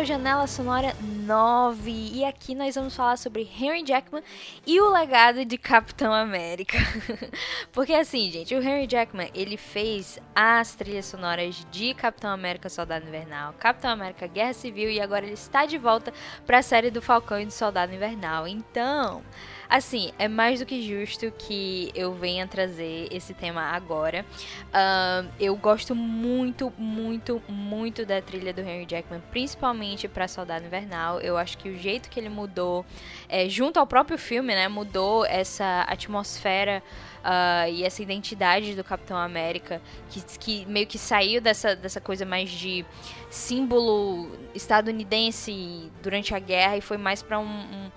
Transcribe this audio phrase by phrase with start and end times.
[0.00, 0.96] ao Janela Sonora
[1.26, 4.22] 9 e aqui nós vamos falar sobre Henry Jackman
[4.66, 6.78] e o legado de Capitão América.
[7.70, 13.06] Porque assim, gente, o Henry Jackman, ele fez as trilhas sonoras de Capitão América Soldado
[13.06, 16.14] Invernal, Capitão América Guerra Civil e agora ele está de volta
[16.46, 18.48] para a série do Falcão e do Soldado Invernal.
[18.48, 19.22] Então,
[19.70, 24.26] Assim, é mais do que justo que eu venha trazer esse tema agora.
[24.66, 31.20] Uh, eu gosto muito, muito, muito da trilha do Henry Jackman, principalmente para Soldado Invernal.
[31.20, 32.84] Eu acho que o jeito que ele mudou,
[33.28, 36.82] é, junto ao próprio filme, né, mudou essa atmosfera.
[37.20, 42.24] Uh, e essa identidade do Capitão América, que, que meio que saiu dessa, dessa coisa
[42.24, 42.82] mais de
[43.28, 47.90] símbolo estadunidense durante a guerra e foi mais para um, um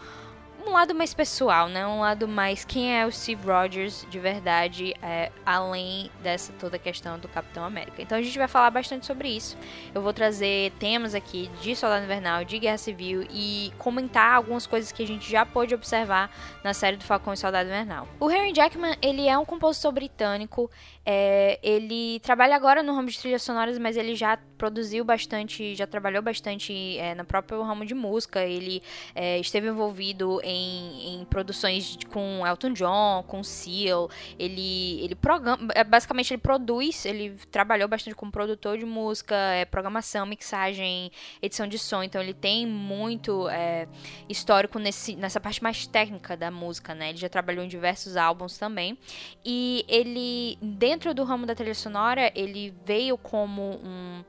[0.65, 1.85] um lado mais pessoal, né?
[1.85, 7.19] Um lado mais quem é o Steve Rogers de verdade, é, além dessa toda questão
[7.19, 8.01] do Capitão América.
[8.01, 9.57] Então a gente vai falar bastante sobre isso.
[9.93, 14.91] Eu vou trazer temas aqui de Soldado Invernal, de Guerra Civil e comentar algumas coisas
[14.91, 16.31] que a gente já pôde observar
[16.63, 18.07] na série do Falcão e Soldado Invernal.
[18.19, 20.69] O Henry Jackman, ele é um compositor britânico,
[21.05, 25.85] é, ele trabalha agora no ramo de trilhas sonoras, mas ele já produziu bastante, já
[25.85, 28.45] trabalhou bastante é, no próprio ramo de música.
[28.45, 28.81] Ele
[29.13, 34.09] é, esteve envolvido em, em, produções com Elton John, com Seal.
[34.37, 39.65] Ele, ele programa, é, basicamente ele produz, ele trabalhou bastante como produtor de música, é,
[39.65, 41.11] programação, mixagem,
[41.41, 42.03] edição de som.
[42.03, 43.87] Então ele tem muito é,
[44.29, 47.09] histórico nesse, nessa parte mais técnica da música, né?
[47.09, 48.97] Ele já trabalhou em diversos álbuns também.
[49.43, 54.23] E ele, dentro do ramo da trilha sonora, ele veio como um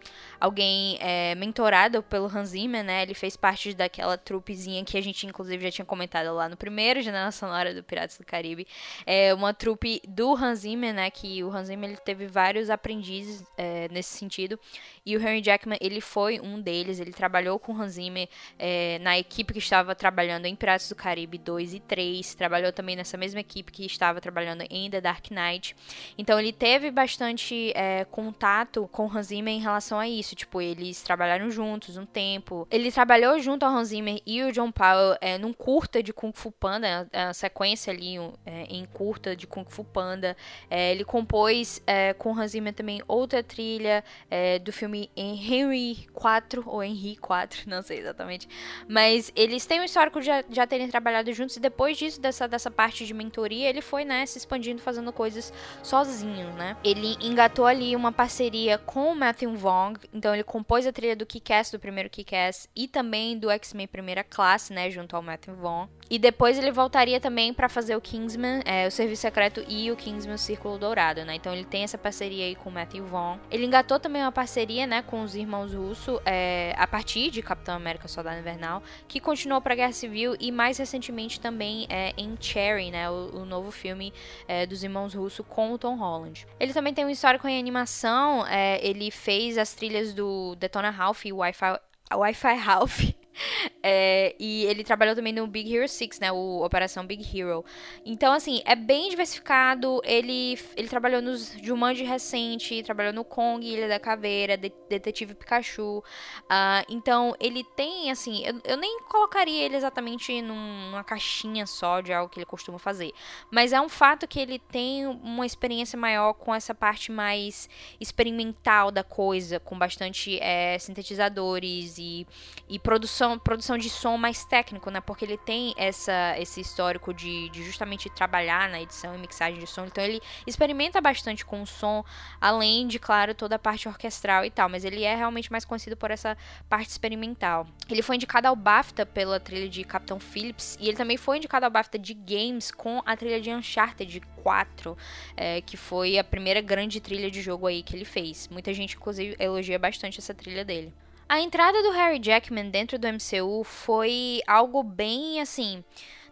[0.44, 3.02] alguém é, mentorado pelo Hans Zimmer, né?
[3.02, 7.00] Ele fez parte daquela trupezinha que a gente, inclusive, já tinha comentado lá no primeiro
[7.00, 8.66] Janela Sonora do Piratas do Caribe.
[9.06, 11.10] É uma trupe do Hans Zimmer, né?
[11.10, 14.60] Que o Hans Zimmer ele teve vários aprendizes é, nesse sentido.
[15.06, 17.00] E o Henry Jackman, ele foi um deles.
[17.00, 18.28] Ele trabalhou com o Hans Zimmer
[18.58, 22.34] é, na equipe que estava trabalhando em Piratas do Caribe 2 e 3.
[22.34, 25.74] Trabalhou também nessa mesma equipe que estava trabalhando em The Dark Knight.
[26.18, 30.33] Então, ele teve bastante é, contato com o Hans Zimmer em relação a isso.
[30.34, 32.66] Tipo, eles trabalharam juntos um tempo.
[32.70, 36.32] Ele trabalhou junto ao Hans Zimmer e o John Powell é, num curta de Kung
[36.34, 40.36] Fu Panda, a sequência ali é, em curta de Kung Fu Panda.
[40.68, 46.64] É, ele compôs é, com Hans Zimmer também outra trilha é, do filme Henry 4
[46.66, 48.48] ou Henry 4, não sei exatamente.
[48.88, 52.48] Mas eles têm um histórico de já, já terem trabalhado juntos e depois disso, dessa,
[52.48, 55.52] dessa parte de mentoria, ele foi, né, se expandindo, fazendo coisas
[55.82, 56.76] sozinho, né?
[56.82, 61.26] Ele engatou ali uma parceria com o Matthew Vaughn, então ele compôs a trilha do
[61.26, 65.88] Kick-Ass, do primeiro Kick-Ass, e também do X-Men Primeira Classe, né, junto ao Matthew Vaughn.
[66.08, 69.96] E depois ele voltaria também para fazer o Kingsman, é, o Serviço Secreto e o
[69.96, 71.34] Kingsman o Círculo Dourado, né?
[71.34, 73.38] Então ele tem essa parceria aí com o Matthew Vaughn.
[73.50, 77.74] Ele engatou também uma parceria, né, com os irmãos Russo, é, a partir de Capitão
[77.74, 82.90] América Soldado Invernal, que continuou para Guerra Civil e mais recentemente também é, em Cherry,
[82.90, 84.12] né, o, o novo filme
[84.46, 86.46] é, dos irmãos Russo com o Tom Holland.
[86.60, 91.24] Ele também tem um histórico em animação, é, ele fez as trilhas do Detona Ralph
[91.24, 91.78] e Wi-Fi
[92.12, 93.00] Wi-Fi Ralph
[93.82, 96.32] é, e ele trabalhou também no Big Hero 6, né?
[96.32, 97.64] O Operação Big Hero.
[98.04, 100.00] Então, assim, é bem diversificado.
[100.04, 105.98] Ele, ele trabalhou nos Jumanji recente, trabalhou no Kong, Ilha da Caveira, de, Detetive Pikachu.
[105.98, 112.00] Uh, então, ele tem, assim, eu, eu nem colocaria ele exatamente num, numa caixinha só
[112.00, 113.12] de algo que ele costuma fazer.
[113.50, 117.68] Mas é um fato que ele tem uma experiência maior com essa parte mais
[118.00, 122.26] experimental da coisa, com bastante é, sintetizadores e,
[122.68, 125.00] e produção produção, produção de som mais técnico, né?
[125.00, 129.66] Porque ele tem essa, esse histórico de, de justamente trabalhar na edição e mixagem de
[129.66, 129.86] som.
[129.86, 132.04] Então ele experimenta bastante com o som,
[132.40, 134.68] além de, claro, toda a parte orquestral e tal.
[134.68, 136.36] Mas ele é realmente mais conhecido por essa
[136.68, 137.66] parte experimental.
[137.88, 140.76] Ele foi indicado ao BAFTA pela trilha de Capitão Phillips.
[140.80, 144.96] E ele também foi indicado ao BAFTA de Games com a trilha de Uncharted 4,
[145.36, 148.48] é, que foi a primeira grande trilha de jogo aí que ele fez.
[148.48, 150.92] Muita gente, inclusive, elogia bastante essa trilha dele.
[151.28, 155.82] A entrada do Harry Jackman dentro do MCU foi algo bem assim.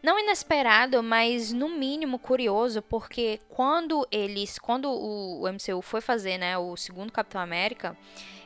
[0.02, 4.58] Não inesperado, mas no mínimo curioso, porque quando eles.
[4.58, 7.96] Quando o, MCU foi fazer né, o segundo Capitão América,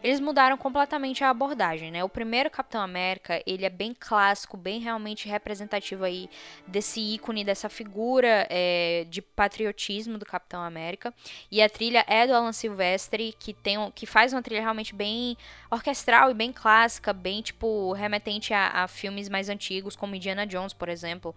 [0.02, 2.04] eles mudaram completamente a abordagem, né?
[2.04, 6.28] O primeiro Capitão América, ele é bem clássico, bem realmente representativo aí
[6.66, 11.12] desse ícone, dessa figura é, de patriotismo do Capitão América.
[11.50, 15.36] E a trilha é do Alan Silvestre, que, tem, que faz uma trilha realmente bem
[15.70, 20.72] orquestral e bem clássica, bem, tipo, remetente a, a filmes mais antigos, como Indiana Jones,
[20.72, 21.34] por exemplo.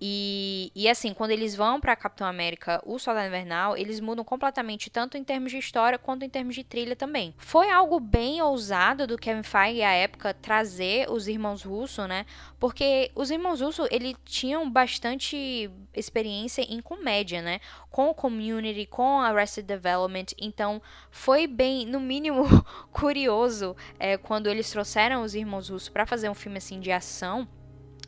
[0.00, 4.90] E, e assim, quando eles vão para Capitão América, o Soldado Invernal, eles mudam completamente,
[4.90, 7.34] tanto em termos de história quanto em termos de trilha também.
[7.36, 12.24] Foi algo bem ousado do Kevin Feige à época trazer os irmãos Russo, né?
[12.58, 17.60] Porque os irmãos Russo, eles tinham bastante experiência em comédia, né?
[17.90, 20.26] Com o Community, com Arrested Development.
[20.38, 20.80] Então,
[21.10, 22.44] foi bem, no mínimo,
[22.92, 27.48] curioso é, quando eles trouxeram os irmãos Russo para fazer um filme assim de ação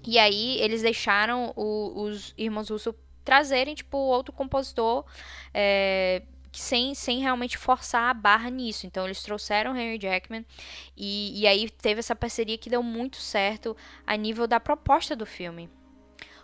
[0.06, 2.94] e aí eles deixaram o, os irmãos Russo
[3.24, 5.04] trazerem, tipo, outro compositor
[5.52, 6.22] é,
[6.52, 8.86] sem, sem realmente forçar a barra nisso.
[8.86, 10.44] Então eles trouxeram Henry Jackman
[10.96, 13.76] e, e aí teve essa parceria que deu muito certo
[14.06, 15.68] a nível da proposta do filme.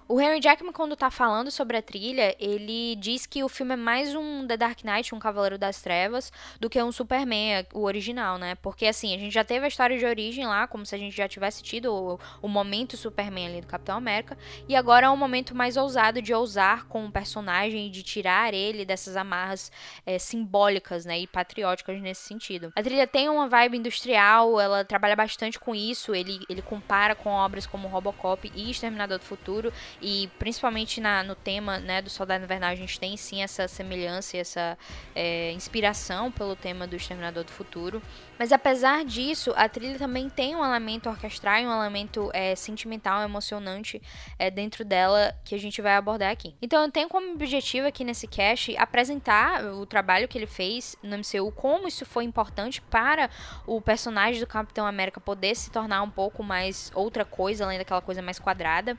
[0.09, 3.77] O Henry Jackman, quando tá falando sobre a trilha, ele diz que o filme é
[3.77, 8.39] mais um The Dark Knight, um Cavaleiro das Trevas, do que um Superman, o original,
[8.39, 8.55] né?
[8.63, 11.17] Porque, assim, a gente já teve a história de origem lá, como se a gente
[11.17, 14.39] já tivesse tido o, o momento Superman ali do Capitão América,
[14.69, 18.55] e agora é um momento mais ousado de ousar com o personagem e de tirar
[18.55, 19.73] ele dessas amarras
[20.07, 21.19] é, simbólicas, né?
[21.19, 22.73] E patrióticas nesse sentido.
[22.77, 27.31] A trilha tem uma vibe industrial, ela trabalha bastante com isso, ele, ele compara com
[27.31, 32.45] obras como Robocop e Exterminador do Futuro, e principalmente na, no tema né, do Soldado
[32.45, 34.79] Invernal, a gente tem sim essa semelhança e essa
[35.15, 38.03] é, inspiração pelo tema do Exterminador do Futuro.
[38.39, 43.23] Mas apesar disso, a trilha também tem um elemento orquestral e um elemento é, sentimental,
[43.23, 44.01] emocionante
[44.39, 46.55] é, dentro dela que a gente vai abordar aqui.
[46.61, 51.17] Então eu tenho como objetivo aqui nesse cast apresentar o trabalho que ele fez no
[51.17, 53.31] MCU, como isso foi importante para
[53.67, 58.03] o personagem do Capitão América poder se tornar um pouco mais outra coisa, além daquela
[58.03, 58.99] coisa mais quadrada.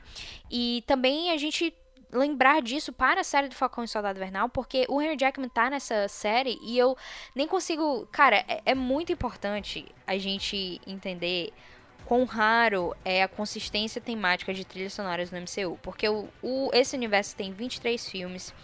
[0.50, 1.74] E também a gente
[2.10, 5.70] lembrar disso para a série do Falcão e Soldado Invernal, porque o Henry Jackman tá
[5.70, 6.96] nessa série e eu
[7.34, 8.06] nem consigo.
[8.10, 11.52] Cara, é, é muito importante a gente entender
[12.08, 16.96] quão raro é a consistência temática de trilhas sonoras no MCU, porque o, o esse
[16.96, 18.54] universo tem 23 filmes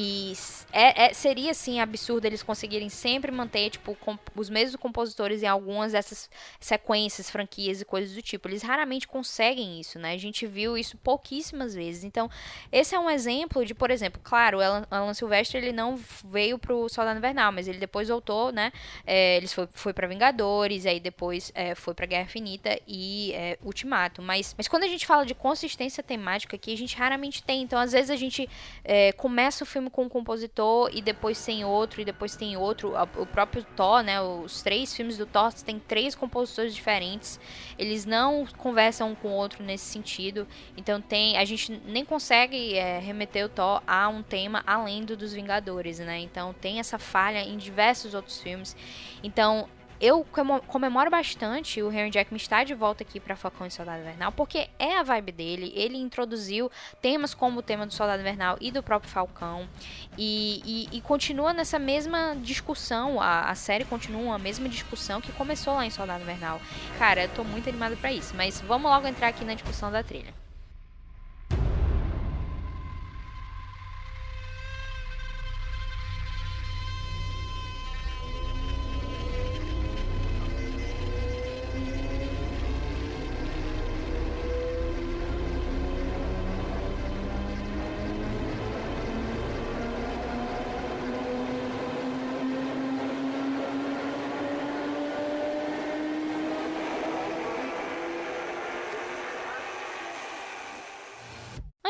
[0.00, 0.32] e
[0.72, 3.96] é, é, seria, assim, absurdo eles conseguirem sempre manter, tipo,
[4.36, 6.30] os mesmos compositores em algumas dessas
[6.60, 8.46] sequências, franquias e coisas do tipo.
[8.46, 10.12] Eles raramente conseguem isso, né?
[10.12, 12.04] A gente viu isso pouquíssimas vezes.
[12.04, 12.30] Então,
[12.70, 16.88] esse é um exemplo de, por exemplo, claro, Alan, Alan Silvestre, ele não veio pro
[16.88, 18.70] Soldado Invernal, mas ele depois voltou, né?
[19.04, 23.58] É, ele foi, foi pra Vingadores, aí depois é, foi pra Guerra Infinita e é,
[23.64, 24.22] Ultimato.
[24.22, 27.62] Mas, mas quando a gente fala de consistência temática aqui, a gente raramente tem.
[27.62, 28.48] Então, às vezes a gente
[28.84, 32.56] é, começa o filme filme com um compositor e depois tem outro e depois tem
[32.56, 32.94] outro.
[33.16, 34.20] O próprio Thor, né?
[34.20, 37.40] Os três filmes do Thor tem três compositores diferentes.
[37.78, 40.46] Eles não conversam um com o outro nesse sentido.
[40.76, 45.16] Então tem, a gente nem consegue é, remeter o Thor a um tema além do
[45.16, 46.20] dos Vingadores, né?
[46.20, 48.76] Então tem essa falha em diversos outros filmes.
[49.22, 49.68] Então
[50.00, 50.24] eu
[50.66, 54.68] comemoro bastante o Henry Jackman estar de volta aqui para Falcão e Soldado Invernal, porque
[54.78, 55.72] é a vibe dele.
[55.74, 56.70] Ele introduziu
[57.02, 59.68] temas como o tema do Soldado Invernal e do próprio Falcão.
[60.16, 63.20] E, e, e continua nessa mesma discussão.
[63.20, 66.60] A, a, série continua a mesma discussão que começou lá em Soldado Invernal.
[66.98, 68.34] Cara, eu tô muito animada para isso.
[68.36, 70.32] Mas vamos logo entrar aqui na discussão da trilha.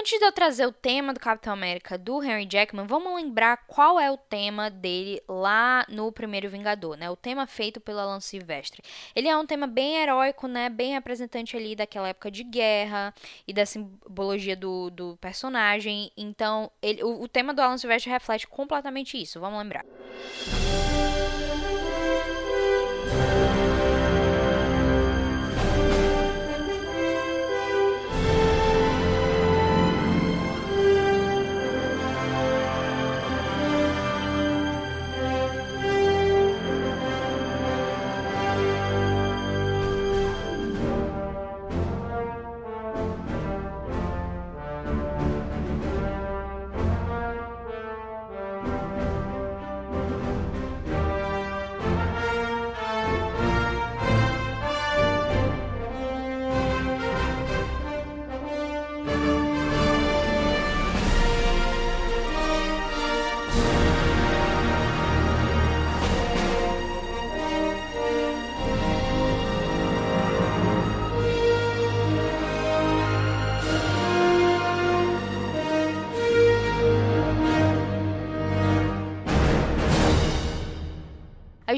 [0.09, 4.01] Antes de eu trazer o tema do Capitão América do Henry Jackman, vamos lembrar qual
[4.01, 7.11] é o tema dele lá no primeiro Vingador, né?
[7.11, 8.81] O tema feito pelo Alan Silvestre.
[9.15, 10.71] Ele é um tema bem heróico, né?
[10.71, 13.13] Bem representante ali daquela época de guerra
[13.47, 16.11] e da simbologia do, do personagem.
[16.17, 19.39] Então, ele, o, o tema do Alan Silvestre reflete completamente isso.
[19.39, 19.85] Vamos lembrar.
[19.85, 20.88] Música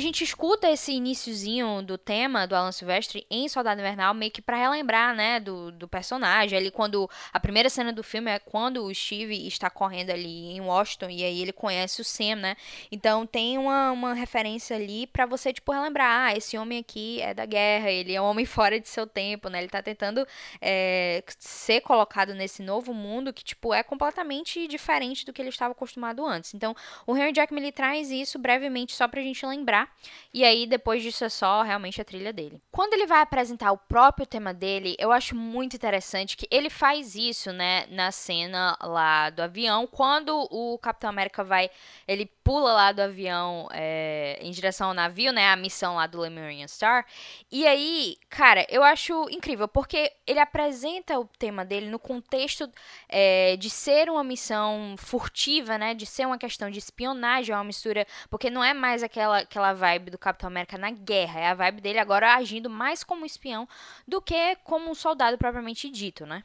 [0.01, 4.57] gente escuta esse iníciozinho do tema do Alan Silvestre em Soldado Invernal meio que para
[4.57, 6.59] relembrar, né, do, do personagem.
[6.59, 10.61] Ali quando a primeira cena do filme é quando o Steve está correndo ali em
[10.61, 12.57] Washington e aí ele conhece o Sam, né?
[12.91, 17.35] Então tem uma, uma referência ali para você tipo relembrar, ah, esse homem aqui é
[17.35, 19.59] da guerra, ele é um homem fora de seu tempo, né?
[19.59, 20.27] Ele tá tentando
[20.61, 25.73] é, ser colocado nesse novo mundo que tipo é completamente diferente do que ele estava
[25.73, 26.55] acostumado antes.
[26.55, 26.75] Então
[27.07, 29.90] o Henry Jackman ele traz isso brevemente só pra gente lembrar
[30.33, 32.63] e aí depois disso é só realmente a trilha dele.
[32.71, 37.15] Quando ele vai apresentar o próprio tema dele, eu acho muito interessante que ele faz
[37.15, 41.71] isso, né, na cena lá do avião, quando o Capitão América vai,
[42.07, 46.19] ele pula lá do avião é, em direção ao navio, né, a missão lá do
[46.19, 47.07] Lemurian Star.
[47.49, 52.69] E aí, cara, eu acho incrível porque ele apresenta o tema dele no contexto
[53.09, 58.05] é, de ser uma missão furtiva, né, de ser uma questão de espionagem, uma mistura,
[58.29, 61.41] porque não é mais aquela aquela aquela vibe do Capitão América na guerra.
[61.41, 63.69] É a vibe dele agora agindo mais como espião
[64.09, 66.43] do que como um soldado propriamente dito, né?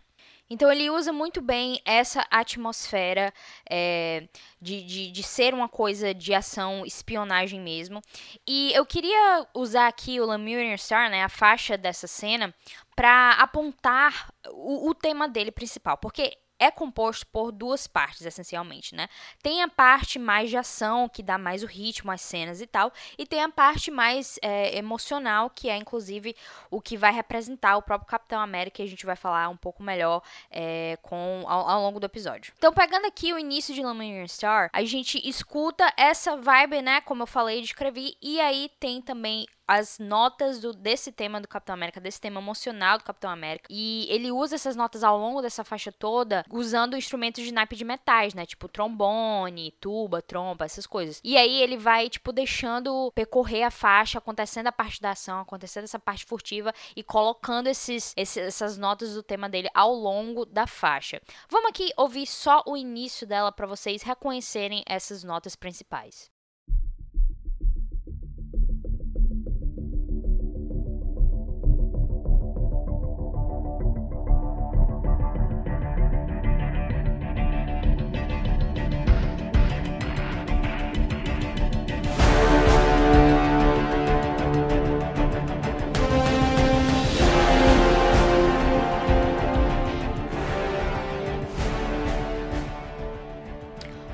[0.50, 3.34] Então ele usa muito bem essa atmosfera
[3.68, 4.28] é,
[4.62, 8.00] de, de, de, ser uma coisa de ação, espionagem mesmo.
[8.48, 12.54] E eu queria usar aqui o Lemurian Star, né, a faixa dessa cena,
[12.96, 15.98] para apontar o, o tema dele principal.
[15.98, 19.08] Porque é composto por duas partes, essencialmente, né?
[19.42, 22.92] Tem a parte mais de ação, que dá mais o ritmo às cenas e tal,
[23.18, 26.36] e tem a parte mais é, emocional, que é, inclusive,
[26.72, 29.84] o que vai representar o próprio Capitão América, e a gente vai falar um pouco
[29.84, 32.54] melhor é, com, ao, ao, longo do episódio.
[32.58, 37.24] Então, pegando aqui o início de Lumiere Star, a gente escuta essa vibe, né, como
[37.24, 42.00] eu falei, descrevi, e aí tem também as notas do, desse tema do Capitão América,
[42.00, 43.68] desse tema emocional do Capitão América.
[43.70, 47.84] E ele usa essas notas ao longo dessa faixa toda, usando instrumentos de naipe de
[47.84, 48.46] metais, né?
[48.46, 51.20] Tipo trombone, tuba, trompa, essas coisas.
[51.24, 55.86] E aí ele vai, tipo, deixando percorrer a faixa, acontecendo a parte da ação, acontecendo
[55.86, 60.68] essa parte furtiva e colocando esses, esses, essas notas do tema dele ao longo da
[60.68, 61.22] faixa.
[61.50, 66.35] Vamos aqui ouvir só o início dela para vocês reconhecerem essas notas principais.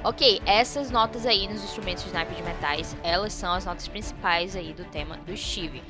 [0.04, 4.56] Ok, essas notas aí nos instrumentos de naipe de metais, elas são as notas principais
[4.56, 5.84] aí do tema do Steve.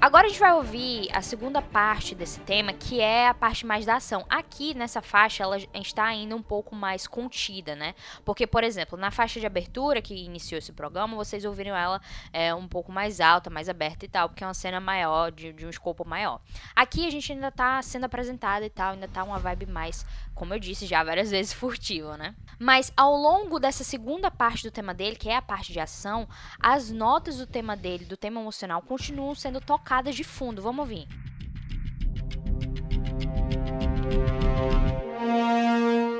[0.00, 3.84] Agora a gente vai ouvir a segunda parte desse tema, que é a parte mais
[3.84, 4.24] da ação.
[4.30, 7.96] Aqui nessa faixa ela está ainda um pouco mais contida, né?
[8.24, 12.00] Porque, por exemplo, na faixa de abertura que iniciou esse programa, vocês ouviram ela
[12.32, 15.52] é, um pouco mais alta, mais aberta e tal, porque é uma cena maior, de,
[15.52, 16.40] de um escopo maior.
[16.76, 20.06] Aqui a gente ainda está sendo apresentada e tal, ainda está uma vibe mais,
[20.38, 22.32] como eu disse já várias vezes, furtiva, né?
[22.60, 26.28] Mas ao longo dessa segunda parte do tema dele, que é a parte de ação,
[26.60, 30.62] as notas do tema dele, do tema emocional, continuam sendo tocadas de fundo.
[30.62, 31.08] Vamos ouvir.
[35.18, 36.17] Vocês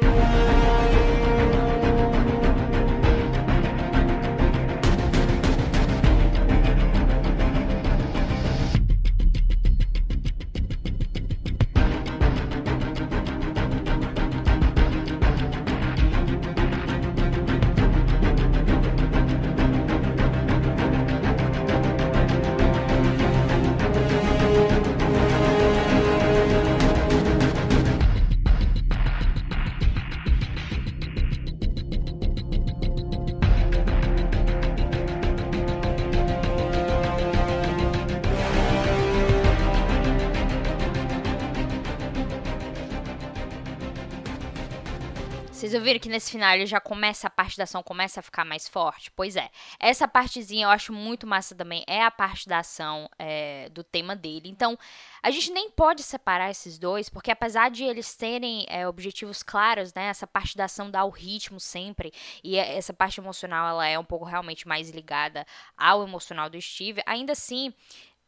[45.88, 48.68] ouviram que nesse final ele já começa, a parte da ação começa a ficar mais
[48.68, 49.10] forte?
[49.10, 49.50] Pois é.
[49.80, 51.82] Essa partezinha eu acho muito massa também.
[51.86, 54.48] É a parte da ação é, do tema dele.
[54.48, 54.78] Então,
[55.22, 59.94] a gente nem pode separar esses dois, porque apesar de eles terem é, objetivos claros,
[59.94, 60.06] né?
[60.06, 62.12] Essa parte da ação dá o ritmo sempre.
[62.44, 67.02] E essa parte emocional, ela é um pouco realmente mais ligada ao emocional do Steve.
[67.06, 67.72] Ainda assim,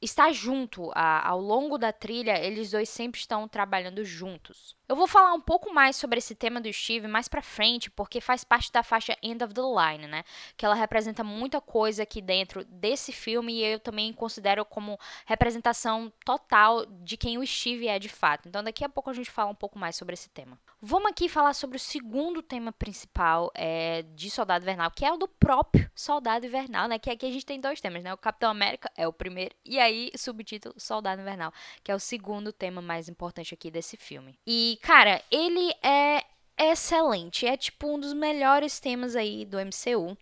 [0.00, 4.79] está junto a, ao longo da trilha, eles dois sempre estão trabalhando juntos.
[4.90, 8.20] Eu vou falar um pouco mais sobre esse tema do Steve mais pra frente, porque
[8.20, 10.24] faz parte da faixa End of the Line, né?
[10.56, 16.12] Que ela representa muita coisa aqui dentro desse filme e eu também considero como representação
[16.24, 18.48] total de quem o Steve é de fato.
[18.48, 20.58] Então daqui a pouco a gente fala um pouco mais sobre esse tema.
[20.82, 25.16] Vamos aqui falar sobre o segundo tema principal é, de Soldado Invernal, que é o
[25.16, 26.98] do próprio Soldado Invernal, né?
[26.98, 28.12] Que aqui a gente tem dois temas, né?
[28.12, 31.52] O Capitão América é o primeiro e aí subtítulo Soldado Invernal,
[31.84, 34.36] que é o segundo tema mais importante aqui desse filme.
[34.44, 36.24] E cara, ele é
[36.58, 37.46] excelente.
[37.46, 40.16] É tipo um dos melhores temas aí do MCU.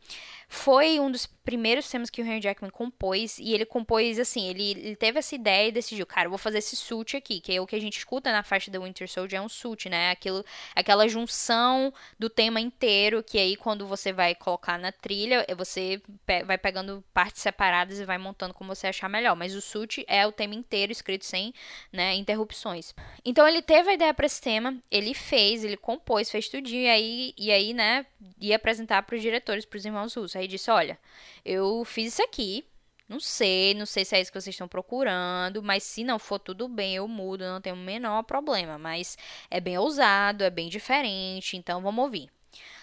[0.48, 3.38] Foi um dos primeiros temas que o Henry Jackman compôs.
[3.38, 6.74] E ele compôs assim: ele, ele teve essa ideia e decidiu, cara, vou fazer esse
[6.74, 9.44] suit aqui, que é o que a gente escuta na faixa do Winter Soldier, é
[9.44, 10.10] um suit, né?
[10.10, 16.00] Aquilo, aquela junção do tema inteiro, que aí quando você vai colocar na trilha, você
[16.26, 19.36] pe vai pegando partes separadas e vai montando como você achar melhor.
[19.36, 21.52] Mas o suit é o tema inteiro, escrito sem
[21.92, 22.94] né, interrupções.
[23.24, 26.88] Então ele teve a ideia para esse tema, ele fez, ele compôs, fez tudinho, e
[26.88, 28.06] aí, e aí né,
[28.40, 30.37] ia apresentar para os diretores, para os irmãos russos.
[30.38, 30.98] Aí disse: Olha,
[31.44, 32.64] eu fiz isso aqui.
[33.08, 36.38] Não sei, não sei se é isso que vocês estão procurando, mas se não for
[36.38, 38.76] tudo bem, eu mudo, não tem o menor problema.
[38.78, 39.16] Mas
[39.50, 42.30] é bem ousado, é bem diferente, então vamos ouvir.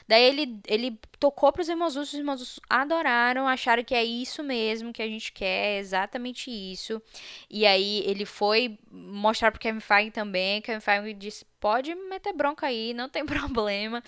[0.07, 4.93] Daí ele, ele tocou para os irmãos os irmãos adoraram, acharam que é isso mesmo
[4.93, 7.01] que a gente quer, é exatamente isso.
[7.49, 12.67] E aí ele foi mostrar pro Kevin Feige também, Kevin Feige disse, pode meter bronca
[12.67, 14.03] aí, não tem problema.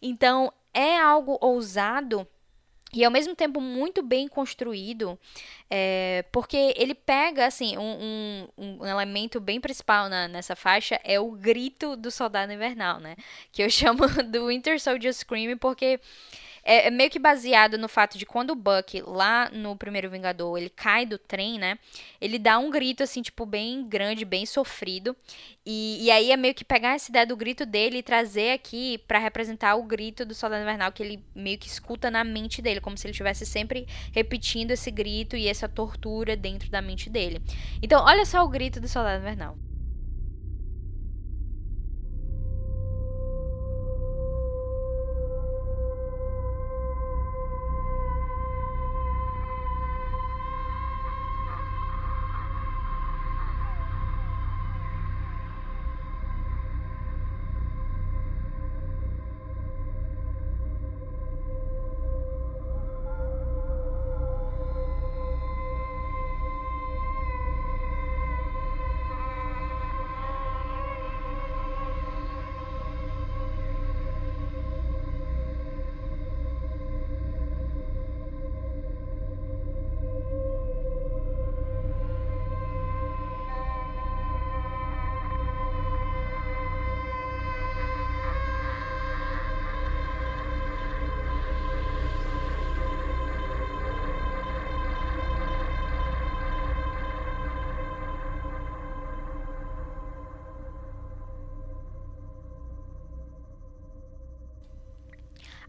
[0.00, 2.26] Então, é algo ousado,
[2.92, 5.18] e ao mesmo tempo muito bem construído,
[5.70, 11.18] é, porque ele pega, assim, um, um, um elemento bem principal na, nessa faixa é
[11.18, 13.16] o grito do soldado invernal, né?
[13.50, 15.98] Que eu chamo do Winter Soldier Scream, porque
[16.64, 20.56] é, é, meio que baseado no fato de quando o Buck, lá no primeiro Vingador,
[20.56, 21.78] ele cai do trem, né?
[22.20, 25.16] Ele dá um grito, assim, tipo, bem grande, bem sofrido.
[25.66, 28.98] E, e aí é meio que pegar essa ideia do grito dele e trazer aqui
[29.06, 32.80] para representar o grito do Soldado Invernal que ele meio que escuta na mente dele,
[32.80, 37.40] como se ele estivesse sempre repetindo esse grito e essa tortura dentro da mente dele.
[37.82, 39.56] Então, olha só o grito do Soldado Invernal.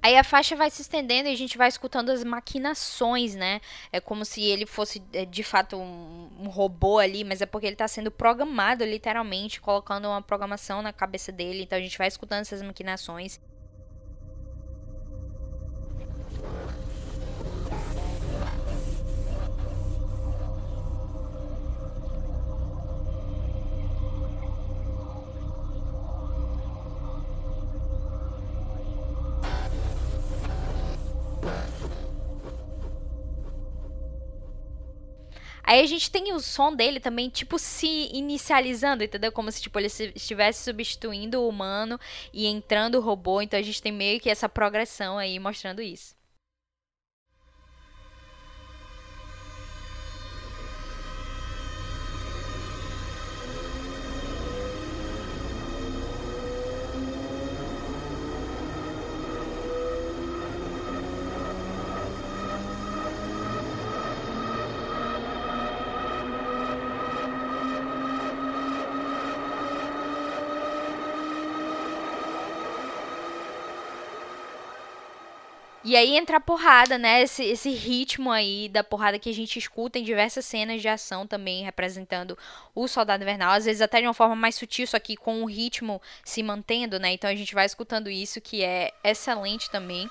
[0.04, 3.62] Aí a faixa vai se estendendo e a gente vai escutando as maquinações, né?
[3.90, 7.68] É como se ele fosse é, de fato um, um robô ali, mas é porque
[7.68, 11.64] ele está sendo programado literalmente, colocando uma programação na cabeça dele.
[11.64, 13.40] Então a gente vai escutando essas maquinações.
[35.74, 39.32] Aí a gente tem o som dele também, tipo, se inicializando, entendeu?
[39.32, 42.00] Como se, tipo, ele estivesse substituindo o humano
[42.32, 43.42] e entrando o robô.
[43.42, 46.16] Então a gente tem meio que essa progressão aí mostrando isso.
[75.94, 77.22] E aí entra a porrada, né?
[77.22, 81.28] Esse, esse ritmo aí da porrada que a gente escuta em diversas cenas de ação
[81.28, 82.36] também, representando
[82.74, 83.52] o Soldado Invernal.
[83.52, 87.00] Às vezes até de uma forma mais sutil, só que com o ritmo se mantendo,
[87.00, 87.14] né?
[87.14, 90.10] Então a gente vai escutando isso, que é excelente também.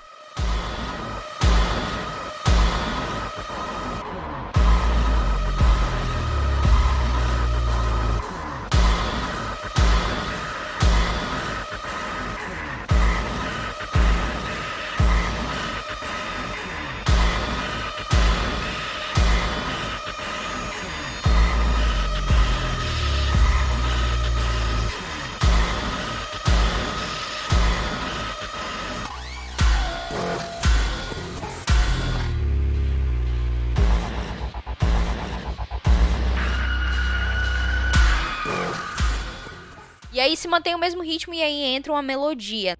[40.33, 42.75] Aí se mantém o mesmo ritmo e aí entra uma melodia.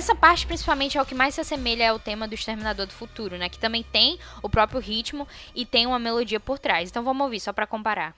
[0.00, 3.36] Essa parte, principalmente, é o que mais se assemelha ao tema do Exterminador do Futuro,
[3.36, 3.50] né?
[3.50, 6.88] Que também tem o próprio ritmo e tem uma melodia por trás.
[6.88, 8.16] Então vamos ouvir, só para comparar.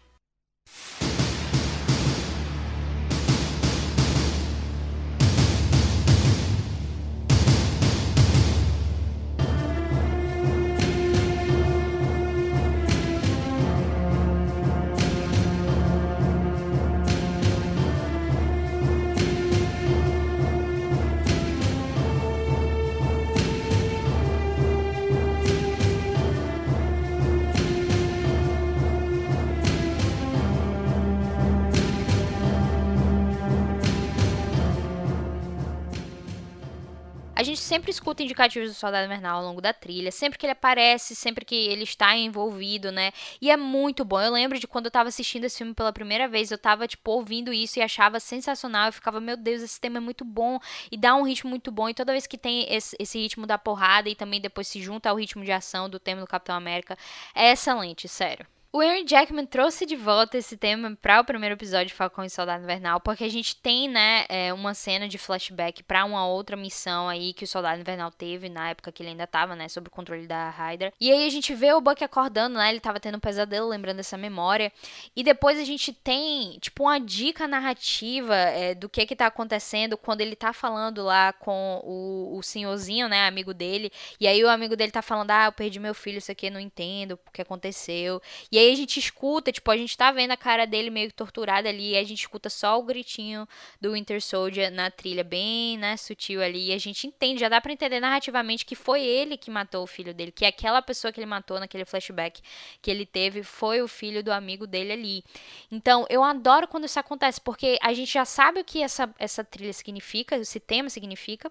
[37.72, 41.42] Sempre escuta indicativos do Soldado Invernal ao longo da trilha, sempre que ele aparece, sempre
[41.42, 43.12] que ele está envolvido, né?
[43.40, 44.20] E é muito bom.
[44.20, 47.10] Eu lembro de quando eu tava assistindo esse filme pela primeira vez, eu tava, tipo,
[47.10, 48.88] ouvindo isso e achava sensacional.
[48.88, 50.58] Eu ficava, meu Deus, esse tema é muito bom
[50.90, 51.88] e dá um ritmo muito bom.
[51.88, 55.08] E toda vez que tem esse, esse ritmo da porrada e também depois se junta
[55.08, 56.98] ao ritmo de ação do tema do Capitão América,
[57.34, 58.46] é excelente, sério.
[58.74, 62.30] O Henry Jackman trouxe de volta esse tema para o primeiro episódio de Falcão e
[62.30, 66.56] Soldado Invernal, porque a gente tem, né, é, uma cena de flashback para uma outra
[66.56, 69.88] missão aí que o Soldado Invernal teve na época que ele ainda tava, né, sob
[69.88, 70.90] o controle da Hydra.
[70.98, 74.00] E aí a gente vê o Buck acordando, né, ele tava tendo um pesadelo lembrando
[74.00, 74.72] essa memória.
[75.14, 79.98] E depois a gente tem, tipo, uma dica narrativa é, do que que tá acontecendo
[79.98, 83.92] quando ele tá falando lá com o, o senhorzinho, né, amigo dele.
[84.18, 86.52] E aí o amigo dele tá falando, ah, eu perdi meu filho, isso aqui eu
[86.52, 88.18] não entendo o que aconteceu.
[88.50, 91.68] E aí a gente escuta, tipo, a gente tá vendo a cara dele meio torturada
[91.68, 93.46] ali, a gente escuta só o gritinho
[93.80, 97.60] do Winter Soldier na trilha, bem, né, sutil ali, e a gente entende, já dá
[97.60, 101.20] para entender narrativamente que foi ele que matou o filho dele, que aquela pessoa que
[101.20, 102.40] ele matou naquele flashback
[102.80, 105.24] que ele teve foi o filho do amigo dele ali.
[105.70, 109.44] Então, eu adoro quando isso acontece, porque a gente já sabe o que essa, essa
[109.44, 111.50] trilha significa, esse tema significa,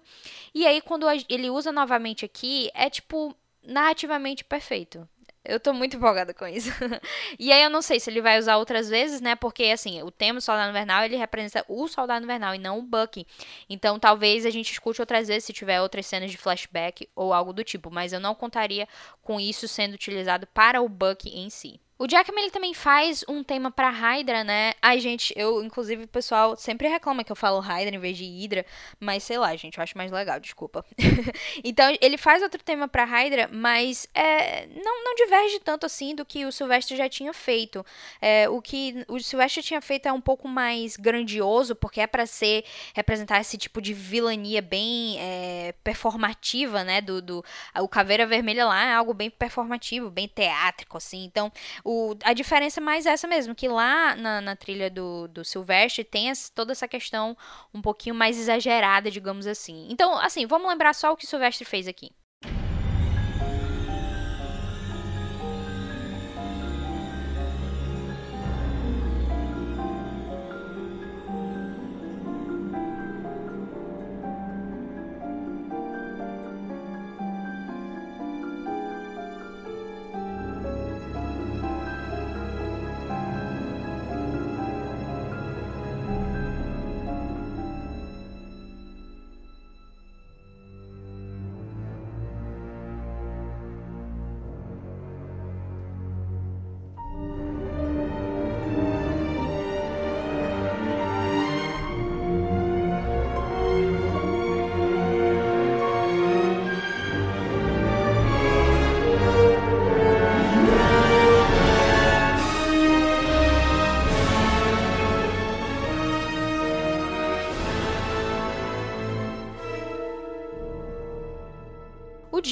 [0.54, 5.08] e aí quando ele usa novamente aqui, é tipo narrativamente perfeito.
[5.44, 6.70] Eu tô muito empolgada com isso.
[7.38, 9.34] e aí eu não sei se ele vai usar outras vezes, né?
[9.34, 13.26] Porque assim, o tema Soldado Invernal, ele representa o Soldado Invernal e não o Bucky.
[13.68, 17.52] Então talvez a gente escute outras vezes se tiver outras cenas de flashback ou algo
[17.52, 18.88] do tipo, mas eu não contaria
[19.22, 21.80] com isso sendo utilizado para o Bucky em si.
[22.02, 24.72] O Jackman ele também faz um tema pra Hydra, né?
[24.82, 28.24] Ai, gente, eu, inclusive, o pessoal sempre reclama que eu falo Hydra em vez de
[28.24, 28.66] Hydra,
[28.98, 30.84] mas sei lá, gente, eu acho mais legal, desculpa.
[31.62, 36.24] então, ele faz outro tema pra Hydra, mas é, não, não diverge tanto assim do
[36.24, 37.86] que o Sylvester já tinha feito.
[38.20, 42.26] É, o que o Sylvester tinha feito é um pouco mais grandioso, porque é para
[42.26, 47.00] ser, representar esse tipo de vilania bem é, performativa, né?
[47.00, 47.44] Do, do,
[47.78, 51.22] o Caveira Vermelha lá é algo bem performativo, bem teátrico, assim.
[51.22, 51.52] Então,
[51.84, 51.91] o,
[52.24, 56.30] a diferença é mais essa mesmo, que lá na, na trilha do, do Silvestre tem
[56.30, 57.36] essa, toda essa questão
[57.72, 59.88] um pouquinho mais exagerada, digamos assim.
[59.90, 62.10] Então, assim, vamos lembrar só o que o Silvestre fez aqui.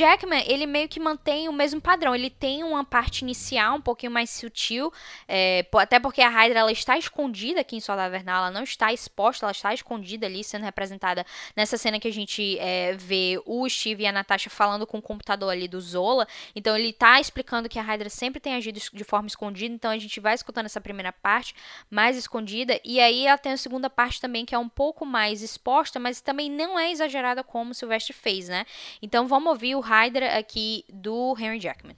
[0.00, 2.14] Jackman, ele meio que mantém o mesmo padrão.
[2.14, 4.90] Ele tem uma parte inicial um pouquinho mais sutil,
[5.28, 8.94] é, até porque a Hydra ela está escondida aqui em Soldado Vernal, ela não está
[8.94, 13.68] exposta, ela está escondida ali, sendo representada nessa cena que a gente é, vê o
[13.68, 16.26] Steve e a Natasha falando com o computador ali do Zola.
[16.56, 19.98] Então ele está explicando que a Hydra sempre tem agido de forma escondida, então a
[19.98, 21.54] gente vai escutando essa primeira parte
[21.90, 25.42] mais escondida, e aí ela tem a segunda parte também que é um pouco mais
[25.42, 28.64] exposta, mas também não é exagerada como o Sylvester fez, né?
[29.02, 31.96] Então vamos ouvir o Hydra aqui do Henry Jackman.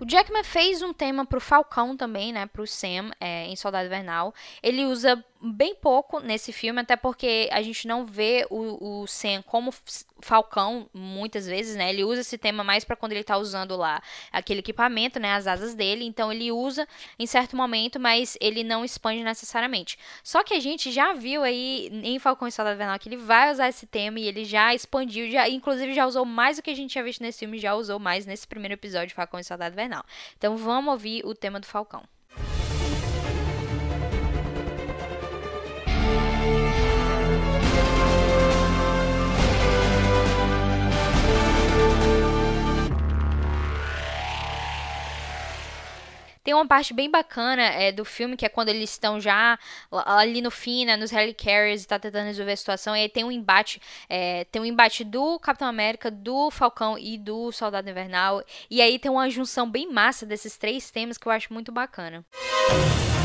[0.00, 2.46] O Jackman fez um tema pro Falcão também, né?
[2.46, 4.34] Pro Sam, é, em Soldado Invernal.
[4.62, 9.42] Ele usa bem pouco nesse filme, até porque a gente não vê o, o Sam
[9.42, 9.72] como
[10.20, 11.88] Falcão muitas vezes, né?
[11.90, 15.32] Ele usa esse tema mais para quando ele tá usando lá aquele equipamento, né?
[15.34, 16.04] As asas dele.
[16.04, 16.86] Então ele usa
[17.18, 19.98] em certo momento, mas ele não expande necessariamente.
[20.22, 23.50] Só que a gente já viu aí em Falcão e Soldado Invernal que ele vai
[23.50, 26.76] usar esse tema e ele já expandiu, já, inclusive já usou mais do que a
[26.76, 29.72] gente tinha visto nesse filme, já usou mais nesse primeiro episódio de Falcão e Soldado
[29.72, 30.04] Invernal.
[30.36, 32.04] Então vamos ouvir o tema do Falcão.
[46.42, 49.58] Tem uma parte bem bacana é, do filme, que é quando eles estão já
[49.90, 52.96] ali no fim, né, nos Helicarriers e tá tentando resolver a situação.
[52.96, 57.18] E aí tem um embate, é, tem um embate do Capitão América, do Falcão e
[57.18, 58.42] do Soldado Invernal.
[58.70, 62.24] E aí tem uma junção bem massa desses três temas que eu acho muito bacana.
[62.70, 63.19] Música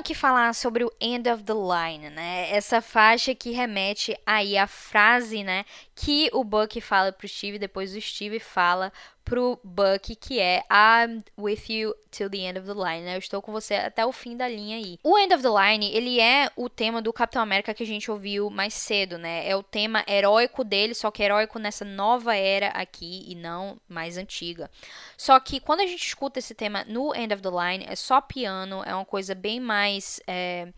[0.00, 2.50] aqui falar sobre o End of the Line, né?
[2.50, 7.94] Essa faixa que remete aí à frase, né, que o Buck fala pro Steve, depois
[7.94, 8.92] o Steve fala
[9.30, 13.14] pro Buck, que é I'm with you till the end of the line, né?
[13.14, 14.98] Eu estou com você até o fim da linha aí.
[15.04, 18.10] O End of the Line, ele é o tema do Capitão América que a gente
[18.10, 19.48] ouviu mais cedo, né?
[19.48, 24.18] É o tema heróico dele, só que heróico nessa nova era aqui e não mais
[24.18, 24.68] antiga.
[25.16, 28.20] Só que quando a gente escuta esse tema no End of the Line, é só
[28.20, 30.20] piano, é uma coisa bem mais.
[30.26, 30.72] É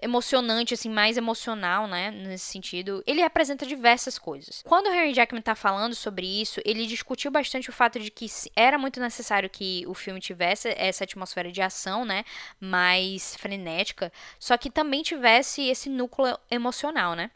[0.00, 4.62] emocionante, assim, mais emocional, né, nesse sentido, ele representa diversas coisas.
[4.66, 8.26] Quando o Henry Jackman tá falando sobre isso, ele discutiu bastante o fato de que
[8.54, 12.24] era muito necessário que o filme tivesse essa atmosfera de ação, né,
[12.60, 17.30] mais frenética, só que também tivesse esse núcleo emocional, né?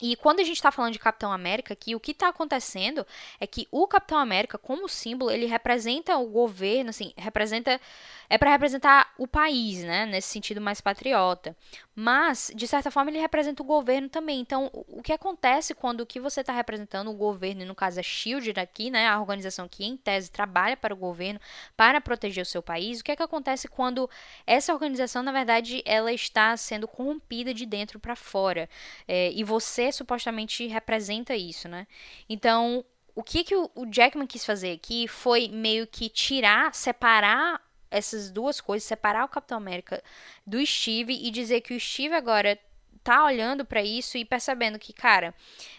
[0.00, 3.06] E quando a gente está falando de Capitão América aqui, o que está acontecendo
[3.38, 7.80] é que o Capitão América, como símbolo, ele representa o governo, assim, representa
[8.28, 11.56] é para representar o país, né, nesse sentido mais patriota.
[11.94, 14.40] Mas, de certa forma, ele representa o governo também.
[14.40, 18.00] Então, o que acontece quando o que você está representando, o governo, e no caso
[18.00, 21.38] a SHIELD aqui, né, a organização que em tese trabalha para o governo,
[21.76, 24.10] para proteger o seu país, o que é que acontece quando
[24.46, 28.68] essa organização, na verdade, ela está sendo corrompida de dentro para fora?
[29.06, 31.86] É, e você supostamente representa isso, né?
[32.28, 37.60] Então, o que, que o, o Jackman quis fazer aqui foi meio que tirar, separar
[37.90, 40.02] essas duas coisas, separar o Capitão América
[40.46, 42.58] do Steve e dizer que o Steve agora
[43.04, 45.34] tá olhando para isso e percebendo que, cara,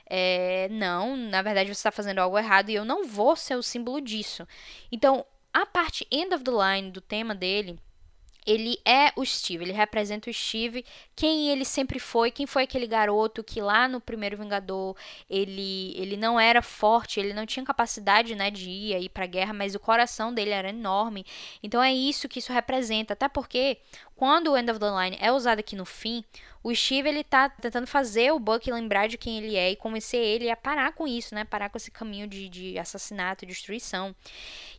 [0.06, 3.64] é, não, na verdade você está fazendo algo errado e eu não vou ser o
[3.64, 4.48] símbolo disso.
[4.92, 7.80] Então, a parte end of the line do tema dele
[8.46, 12.86] ele é o Steve, ele representa o Steve, quem ele sempre foi, quem foi aquele
[12.86, 14.96] garoto que lá no primeiro Vingador
[15.30, 19.54] ele, ele não era forte, ele não tinha capacidade né, de ir aí pra guerra,
[19.54, 21.26] mas o coração dele era enorme.
[21.64, 23.80] Então é isso que isso representa, até porque
[24.16, 26.24] quando o End of the Line é usado aqui no fim,
[26.66, 30.20] o Steve ele tá tentando fazer o Buck lembrar de quem ele é e convencer
[30.20, 31.44] ele a parar com isso, né?
[31.44, 34.16] Parar com esse caminho de, de assassinato, destruição.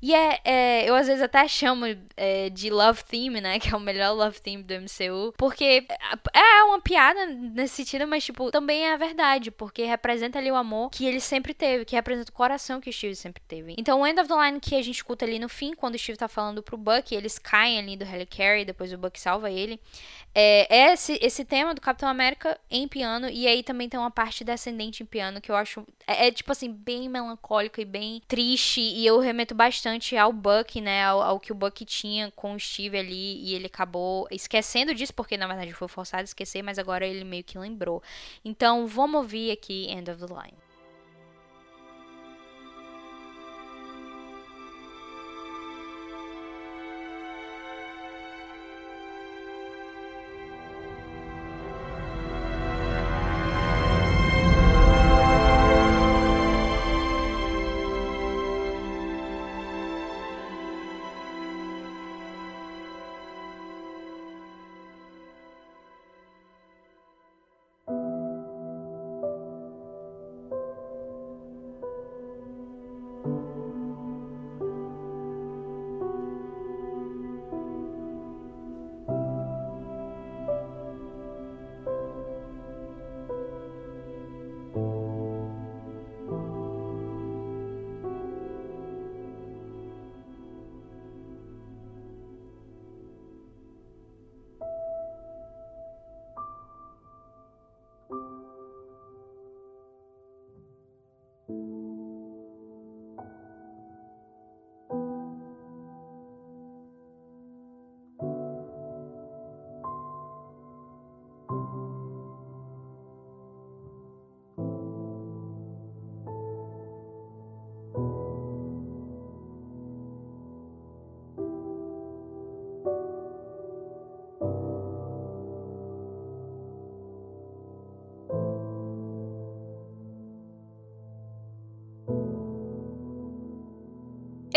[0.03, 3.61] E é, é, eu às vezes até chamo é, de Love Theme, né?
[3.67, 5.33] Que é o melhor Love Theme do MCU.
[5.39, 5.87] Porque
[6.35, 9.53] é uma piada nesse sentido, mas, tipo, também é a verdade.
[9.53, 12.93] Porque representa ali o amor que ele sempre teve, que representa o coração que o
[12.93, 13.77] Steve sempre teve.
[13.79, 15.99] Então, o End of the Line que a gente escuta ali no fim, quando o
[15.99, 19.81] Steve tá falando pro Buck, eles caem ali do Helicarry, depois o Buck salva ele.
[20.35, 24.11] É, é esse, esse tema do Capitão América em piano, e aí também tem uma
[24.11, 25.87] parte descendente em piano que eu acho.
[26.07, 30.81] É, é tipo assim, bem melancólica e bem triste, e eu remeto bastante ao Buck,
[30.81, 31.05] né?
[31.05, 35.15] Ao, ao, que o Buck tinha com o Steve ali, e ele acabou esquecendo disso,
[35.15, 38.03] porque na verdade foi forçado a esquecer, mas agora ele meio que lembrou.
[38.45, 40.66] Então vamos ouvir aqui End of the Line.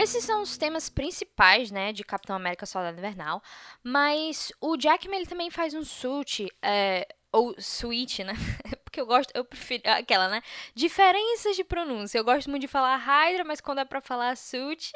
[0.02, 3.44] Esses são os temas principais, né, de Capitão América Soldado Invernal,
[3.84, 8.32] mas o Jackman ele também faz um suit, é, ou suíte, né?
[9.00, 10.42] Porque eu gosto, eu prefiro aquela, né?
[10.76, 12.18] Diferenças de pronúncia.
[12.18, 14.92] Eu gosto muito de falar Hydra, mas quando é para falar suit,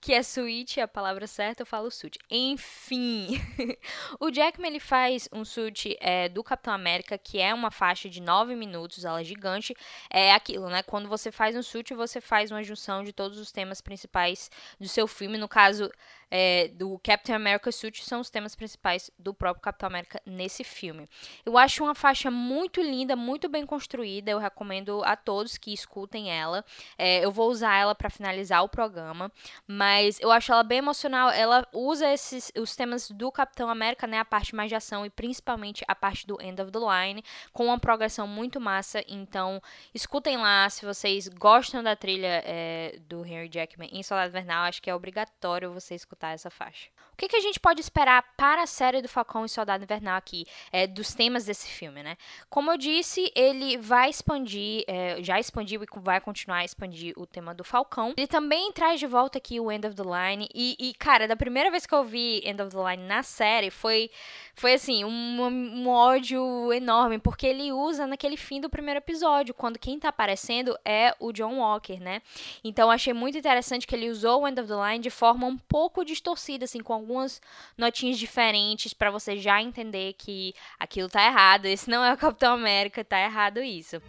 [0.00, 2.18] que é suíte, é a palavra certa, eu falo suit.
[2.30, 3.40] Enfim,
[4.20, 8.20] o Jackman ele faz um suit é, do Capitão América, que é uma faixa de
[8.20, 9.74] 9 minutos, ela é gigante.
[10.08, 10.82] É aquilo, né?
[10.84, 14.48] Quando você faz um suit, você faz uma junção de todos os temas principais
[14.78, 15.36] do seu filme.
[15.36, 15.90] No caso,
[16.30, 21.08] é, do Captain America Suit são os temas principais do próprio Capitão América nesse filme.
[21.44, 24.30] Eu acho uma faixa muito linda, muito bem construída.
[24.30, 26.64] Eu recomendo a todos que escutem ela.
[26.96, 29.32] É, eu vou usar ela para finalizar o programa,
[29.66, 31.30] mas eu acho ela bem emocional.
[31.30, 35.10] Ela usa esses os temas do Capitão América, né, a parte mais de ação e
[35.10, 39.02] principalmente a parte do End of the Line, com uma progressão muito massa.
[39.08, 39.60] Então,
[39.94, 44.64] escutem lá se vocês gostam da trilha é, do Henry Jackman em Soldado Invernal.
[44.64, 46.88] Acho que é obrigatório você escutar essa faixa.
[47.12, 50.16] O que, que a gente pode esperar para a série do Falcão e Soldado Invernal
[50.16, 52.16] aqui, é, dos temas desse filme, né?
[52.48, 57.26] Como eu disse, ele vai expandir, é, já expandiu e vai continuar a expandir o
[57.26, 58.14] tema do Falcão.
[58.16, 60.48] Ele também traz de volta aqui o End of the Line.
[60.54, 63.70] E, e cara, da primeira vez que eu vi End of the Line na série,
[63.70, 64.10] foi,
[64.54, 69.78] foi assim, um, um ódio enorme, porque ele usa naquele fim do primeiro episódio, quando
[69.78, 72.22] quem tá aparecendo é o John Walker, né?
[72.64, 75.58] Então achei muito interessante que ele usou o End of the Line de forma um
[75.58, 77.40] pouco distorcida, assim, com algumas
[77.76, 81.66] notinhas diferentes para você já entender que aquilo tá errado.
[81.66, 84.00] Esse não é o Capitão América, tá errado isso.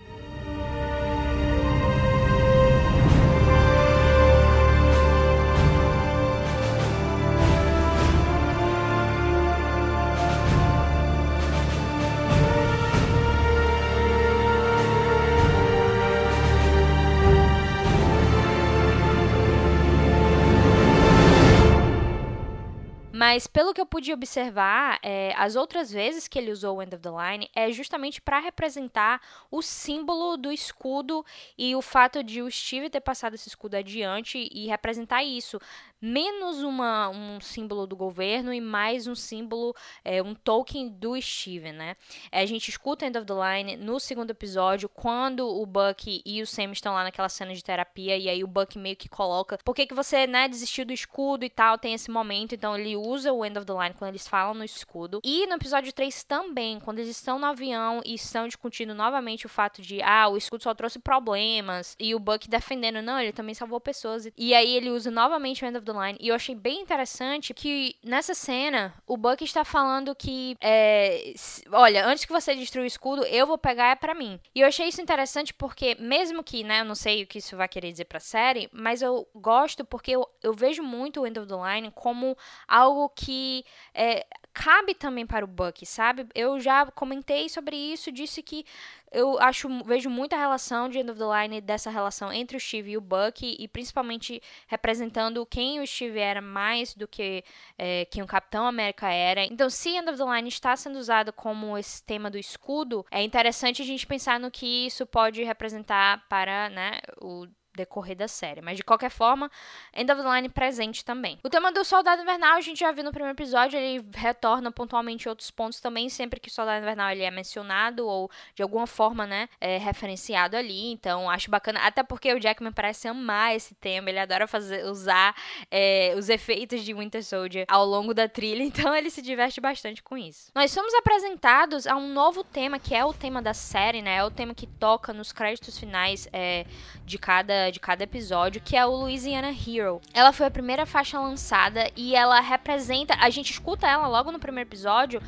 [23.22, 26.96] Mas pelo que eu pude observar, é, as outras vezes que ele usou o End
[26.96, 31.24] of the Line é justamente para representar o símbolo do escudo
[31.56, 35.60] e o fato de o Steve ter passado esse escudo adiante e representar isso
[36.02, 41.74] menos uma, um símbolo do governo e mais um símbolo, é, um token do Steven,
[41.74, 41.96] né?
[42.32, 46.42] É, a gente escuta End of the Line no segundo episódio, quando o Buck e
[46.42, 49.60] o Sam estão lá naquela cena de terapia, e aí o Buck meio que coloca,
[49.64, 52.96] por que, que você, né, desistiu do escudo e tal, tem esse momento, então ele
[52.96, 55.22] usa o End of the Line quando eles falam no escudo.
[55.24, 59.50] E no episódio 3 também, quando eles estão no avião e estão discutindo novamente o
[59.50, 63.54] fato de, ah, o escudo só trouxe problemas, e o Buck defendendo, não, ele também
[63.54, 64.28] salvou pessoas.
[64.38, 66.18] E aí ele usa novamente o End of the Line.
[66.20, 71.34] E eu achei bem interessante que nessa cena o Buck está falando que, é,
[71.72, 74.40] olha, antes que você destrua o escudo, eu vou pegar é para mim.
[74.54, 77.58] E eu achei isso interessante porque, mesmo que, né, eu não sei o que isso
[77.58, 81.40] vai querer dizer pra série, mas eu gosto porque eu, eu vejo muito o End
[81.40, 82.38] of the Line como
[82.68, 83.64] algo que
[83.94, 86.28] é, cabe também para o Buck, sabe?
[86.36, 88.66] Eu já comentei sobre isso, disse que
[89.12, 92.92] eu acho, vejo muita relação de End of the Line dessa relação entre o Steve
[92.92, 97.44] e o Buck, e principalmente representando quem o Steve era mais do que
[97.78, 99.44] é, quem o Capitão América era.
[99.44, 103.22] Então, se End of the Line está sendo usado como esse tema do escudo, é
[103.22, 108.62] interessante a gente pensar no que isso pode representar para né, o decorrer da série.
[108.62, 109.50] Mas de qualquer forma,
[109.96, 111.40] End of the Line presente também.
[111.44, 115.28] O tema do Soldado Invernal a gente já viu no primeiro episódio, ele retorna pontualmente
[115.28, 118.88] em outros pontos também, sempre que o Soldado Invernal ele é mencionado ou de alguma
[118.88, 120.92] forma, né, é referenciado ali.
[120.92, 125.36] Então acho bacana, até porque o Jackman parece amar esse tema, ele adora fazer usar
[125.70, 130.04] é, os efeitos de Winter Soldier ao longo da trilha, então ele se diverte bastante
[130.04, 130.52] com isso.
[130.54, 134.18] Nós somos apresentados a um novo tema que é o tema da série, né?
[134.18, 136.66] É o tema que toca nos créditos finais é,
[137.06, 140.02] de cada de cada episódio, que é o Louisiana Hero.
[140.14, 143.14] Ela foi a primeira faixa lançada e ela representa.
[143.20, 145.22] A gente escuta ela logo no primeiro episódio,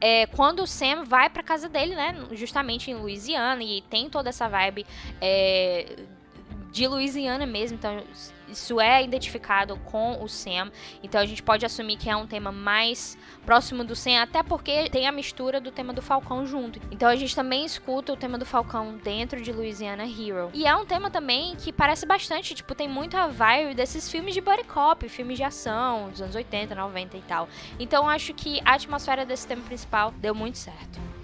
[0.00, 2.14] é, quando o Sam vai pra casa dele, né?
[2.32, 4.86] Justamente em Louisiana, e tem toda essa vibe
[5.20, 5.96] é,
[6.70, 7.76] de Louisiana mesmo.
[7.76, 8.02] Então
[8.54, 10.70] isso é identificado com o Sam,
[11.02, 14.88] então a gente pode assumir que é um tema mais próximo do Sam, até porque
[14.88, 16.80] tem a mistura do tema do Falcão junto.
[16.90, 20.50] Então a gente também escuta o tema do Falcão dentro de Louisiana Hero.
[20.54, 24.40] E é um tema também que parece bastante, tipo, tem muita vibe desses filmes de
[24.40, 27.48] buddy cop, filmes de ação dos anos 80, 90 e tal.
[27.78, 31.23] Então acho que a atmosfera desse tema principal deu muito certo.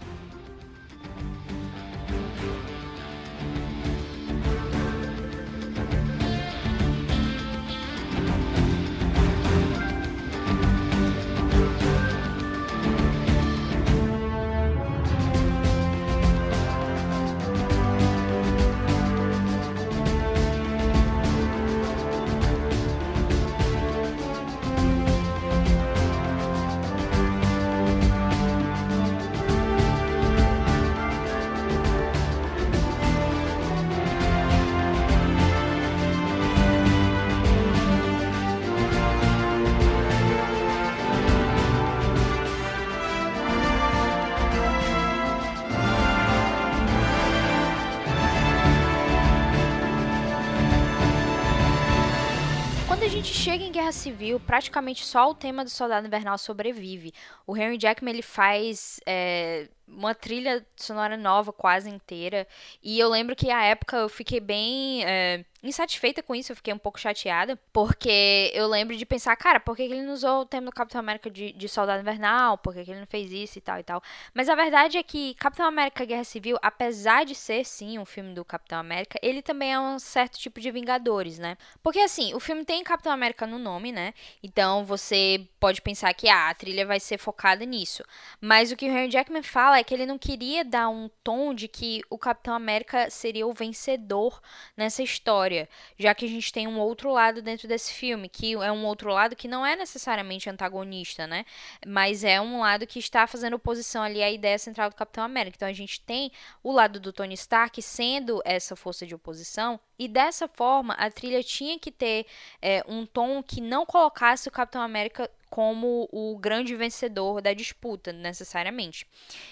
[53.50, 57.12] Chega em Guerra Civil, praticamente só o tema do Soldado Invernal sobrevive.
[57.44, 62.46] O Henry Jackman ele faz é, uma trilha sonora nova quase inteira.
[62.80, 66.72] E eu lembro que a época eu fiquei bem é, insatisfeita com isso, eu fiquei
[66.72, 67.56] um pouco chateada.
[67.72, 70.98] Porque eu lembro de pensar, cara, por que ele não usou o tema do Capitão
[70.98, 72.58] América de, de Soldado Invernal?
[72.58, 74.02] Por que ele não fez isso e tal e tal?
[74.34, 78.34] Mas a verdade é que Capitão América Guerra Civil, apesar de ser sim um filme
[78.34, 81.56] do Capitão América, ele também é um certo tipo de Vingadores, né?
[81.82, 84.14] Porque assim, o filme tem Capitão América no nome, né?
[84.42, 88.02] Então você pode pensar que ah, a trilha vai ser focada nisso.
[88.40, 91.52] Mas o que o Henry Jackman fala é que ele não queria dar um tom
[91.52, 94.40] de que o Capitão América seria o vencedor
[94.76, 95.49] nessa história,
[95.98, 99.10] já que a gente tem um outro lado dentro desse filme, que é um outro
[99.10, 101.44] lado que não é necessariamente antagonista, né?
[101.86, 105.56] Mas é um lado que está fazendo oposição ali à ideia central do Capitão América.
[105.56, 106.30] Então a gente tem
[106.62, 111.42] o lado do Tony Stark sendo essa força de oposição, e dessa forma a trilha
[111.42, 112.26] tinha que ter
[112.62, 118.12] é, um tom que não colocasse o Capitão América como o grande vencedor da disputa,
[118.12, 119.06] necessariamente.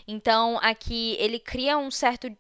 [0.07, 2.35] Então, aqui ele cria um certo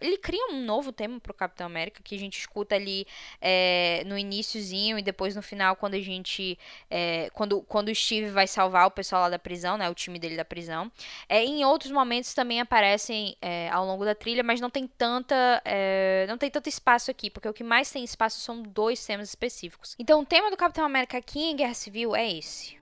[0.00, 3.06] ele cria um novo tema pro Capitão América que a gente escuta ali
[3.40, 6.58] é, no iníciozinho e depois no final quando a gente
[6.90, 10.18] é, quando, quando o Steve vai salvar o pessoal lá da prisão, né, o time
[10.18, 10.90] dele da prisão.
[11.28, 15.62] É, em outros momentos também aparecem é, ao longo da trilha, mas não tem tanta
[15.64, 19.28] é, não tem tanto espaço aqui, porque o que mais tem espaço são dois temas
[19.28, 19.94] específicos.
[19.98, 22.76] Então o tema do Capitão América aqui em Guerra Civil é esse.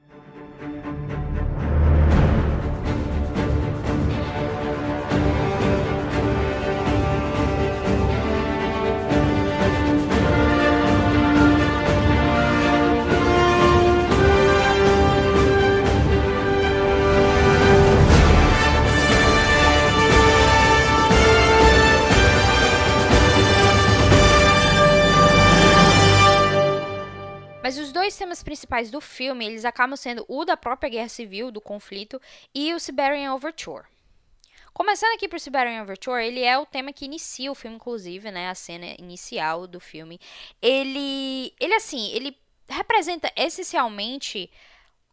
[0.60, 0.73] Thank
[27.64, 31.50] Mas os dois temas principais do filme, eles acabam sendo o da própria guerra civil,
[31.50, 32.20] do conflito,
[32.54, 33.86] e o Siberian Overture.
[34.74, 38.50] Começando aqui por Siberian Overture, ele é o tema que inicia o filme, inclusive, né?
[38.50, 40.20] A cena inicial do filme.
[40.60, 42.36] Ele, ele assim, ele
[42.68, 44.50] representa essencialmente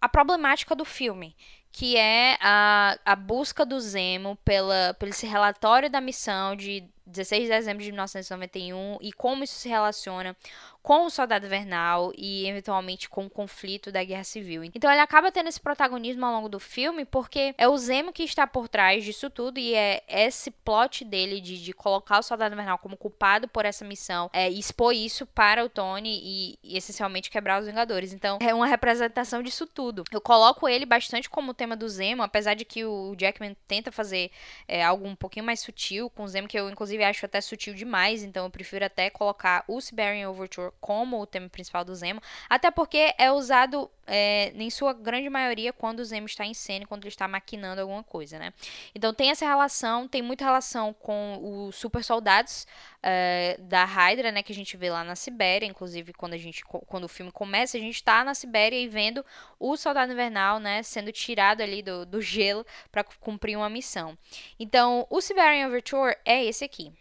[0.02, 1.34] a problemática do filme,
[1.72, 7.44] que é a, a busca do Zemo pela, pelo esse relatório da missão de 16
[7.44, 10.36] de dezembro de 1991 e como isso se relaciona
[10.82, 14.64] com o Soldado Invernal e eventualmente com o conflito da Guerra Civil.
[14.64, 18.24] Então ele acaba tendo esse protagonismo ao longo do filme porque é o Zemo que
[18.24, 22.54] está por trás disso tudo e é esse plot dele de, de colocar o Soldado
[22.54, 27.30] Invernal como culpado por essa missão é, expor isso para o Tony e, e essencialmente
[27.30, 28.14] quebrar os Vingadores.
[28.14, 30.04] Então é uma representação disso tudo.
[30.12, 34.32] Eu coloco ele bastante como tema do Zemo, apesar de que o Jackman tenta fazer
[34.68, 37.74] é, algo um pouquinho mais sutil com o Zemo, que eu inclusive acho até sutil
[37.74, 42.22] demais, então eu prefiro até colocar o Siberian Overture como o tema principal do Zemo,
[42.50, 46.86] até porque é usado é, em sua grande maioria quando o Zemo está em cena,
[46.86, 48.54] quando ele está maquinando alguma coisa, né?
[48.94, 52.66] Então tem essa relação, tem muita relação com os super soldados
[53.02, 56.64] é, da Hydra, né, que a gente vê lá na Sibéria, inclusive quando a gente
[56.64, 59.26] quando o filme começa, a gente está na Sibéria e vendo
[59.60, 64.18] o soldado invernal, né, sendo tirado ali do, do gelo para cumprir uma missão.
[64.60, 66.94] Então, o Siberian Overture é esse aqui.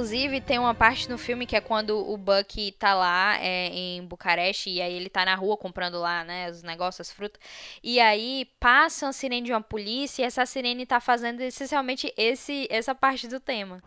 [0.00, 4.02] Inclusive, tem uma parte no filme que é quando o Buck tá lá é, em
[4.02, 7.38] Bucareste e aí ele tá na rua comprando lá, né, os negócios, as frutas.
[7.82, 12.66] E aí passa uma sirene de uma polícia e essa sirene tá fazendo essencialmente esse,
[12.70, 13.82] essa parte do tema.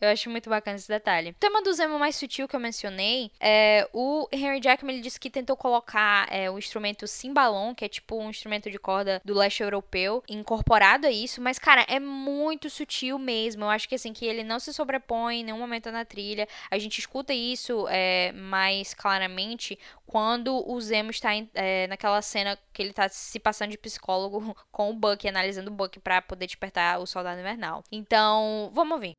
[0.00, 1.30] Eu acho muito bacana esse detalhe.
[1.30, 5.20] O tema do Zemo mais sutil que eu mencionei, é, o Henry Jackman ele disse
[5.20, 9.34] que tentou colocar é, o instrumento cimbalom, que é tipo um instrumento de corda do
[9.34, 13.64] leste europeu, incorporado a isso, mas cara, é muito sutil mesmo.
[13.64, 16.48] Eu acho que assim, que ele não se sobrepõe em nenhum momento na trilha.
[16.70, 22.82] A gente escuta isso é, mais claramente quando o Zemo está é, naquela cena que
[22.82, 26.98] ele está se passando de psicólogo com o Buck, analisando o Buck para poder despertar
[26.98, 27.84] o soldado invernal.
[27.92, 29.14] Então, vamos ouvir.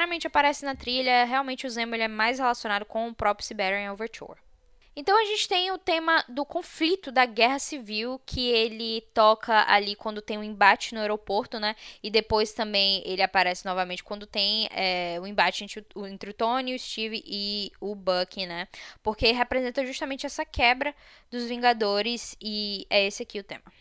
[0.00, 1.24] Raramente aparece na trilha.
[1.24, 4.38] Realmente o Zemo ele é mais relacionado com o próprio Siberian Overture.
[4.96, 9.94] Então a gente tem o tema do conflito da guerra civil que ele toca ali
[9.94, 11.76] quando tem um embate no aeroporto, né?
[12.02, 16.34] E depois também ele aparece novamente quando tem é, o embate entre o, entre o
[16.34, 18.66] Tony, o Steve e o Bucky, né?
[19.02, 20.94] Porque representa justamente essa quebra
[21.30, 23.72] dos Vingadores e é esse aqui o tema.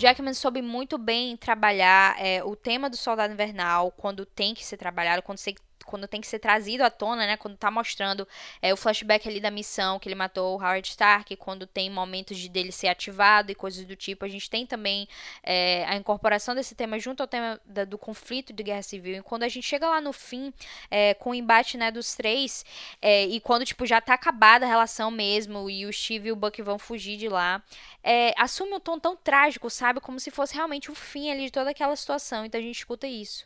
[0.00, 4.78] Jackman soube muito bem trabalhar é, o tema do Soldado Invernal quando tem que ser
[4.78, 5.54] trabalhado, quando você
[5.90, 7.36] quando tem que ser trazido à tona, né?
[7.36, 8.26] Quando tá mostrando
[8.62, 12.38] é, o flashback ali da missão que ele matou o Howard Stark, quando tem momentos
[12.38, 14.24] de dele ser ativado e coisas do tipo.
[14.24, 15.08] A gente tem também
[15.42, 19.16] é, a incorporação desse tema junto ao tema da, do conflito de guerra civil.
[19.16, 20.54] E quando a gente chega lá no fim,
[20.88, 22.64] é, com o embate né, dos três,
[23.02, 26.36] é, e quando tipo, já tá acabada a relação mesmo, e o Steve e o
[26.36, 27.60] Buck vão fugir de lá,
[28.02, 30.00] é, assume um tom tão trágico, sabe?
[30.00, 32.44] Como se fosse realmente o fim ali de toda aquela situação.
[32.44, 33.44] Então a gente escuta isso.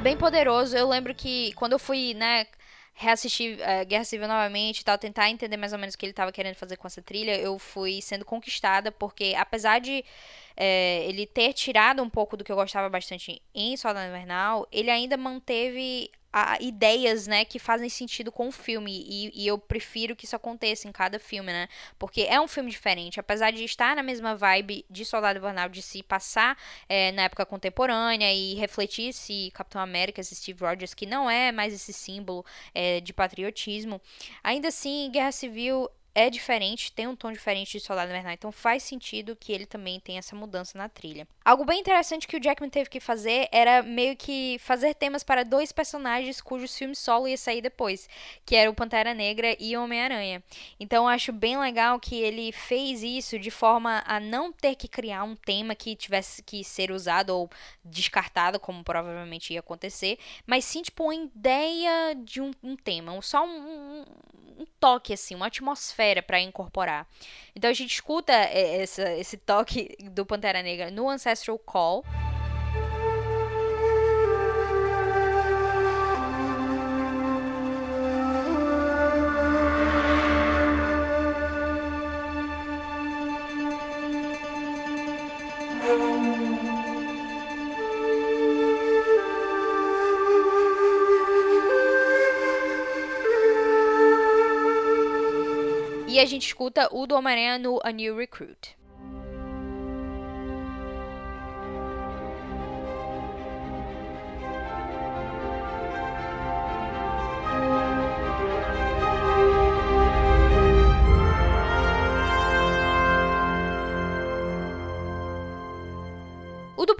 [0.00, 0.74] É bem poderoso.
[0.74, 2.46] Eu lembro que quando eu fui, né,
[2.94, 6.12] reassistir uh, Guerra Civil novamente e tal, tentar entender mais ou menos o que ele
[6.12, 10.02] estava querendo fazer com essa trilha, eu fui sendo conquistada, porque apesar de
[10.56, 14.90] é, ele ter tirado um pouco do que eu gostava bastante em Soldado Invernal, ele
[14.90, 18.92] ainda manteve a, ideias, né, que fazem sentido com o filme.
[18.92, 21.68] E, e, eu prefiro que isso aconteça em cada filme, né?
[21.98, 23.18] Porque é um filme diferente.
[23.18, 26.56] Apesar de estar na mesma vibe de Soldado Invernal, de se passar
[26.88, 31.50] é, na época contemporânea e refletir esse Capitão América, esse Steve Rogers, que não é
[31.52, 34.00] mais esse símbolo é, de patriotismo.
[34.42, 38.82] Ainda assim, Guerra Civil é diferente, tem um tom diferente de Soldado Invernal, então faz
[38.82, 41.26] sentido que ele também tenha essa mudança na trilha.
[41.42, 45.42] Algo bem interessante que o Jackman teve que fazer era meio que fazer temas para
[45.42, 48.06] dois personagens cujos filmes solo ia sair depois,
[48.44, 50.42] que era o Pantera Negra e o Homem-Aranha.
[50.78, 55.24] Então acho bem legal que ele fez isso de forma a não ter que criar
[55.24, 57.50] um tema que tivesse que ser usado ou
[57.82, 63.46] descartado, como provavelmente ia acontecer, mas sim tipo uma ideia de um, um tema, só
[63.46, 64.04] um, um,
[64.58, 67.06] um toque assim, uma atmosfera para incorporar.
[67.56, 71.08] Então a gente escuta é, essa, esse toque do Pantera Negra no
[71.66, 72.04] Call.
[96.20, 98.79] a gente escuta o do Homem-Aranha no A New Recruit.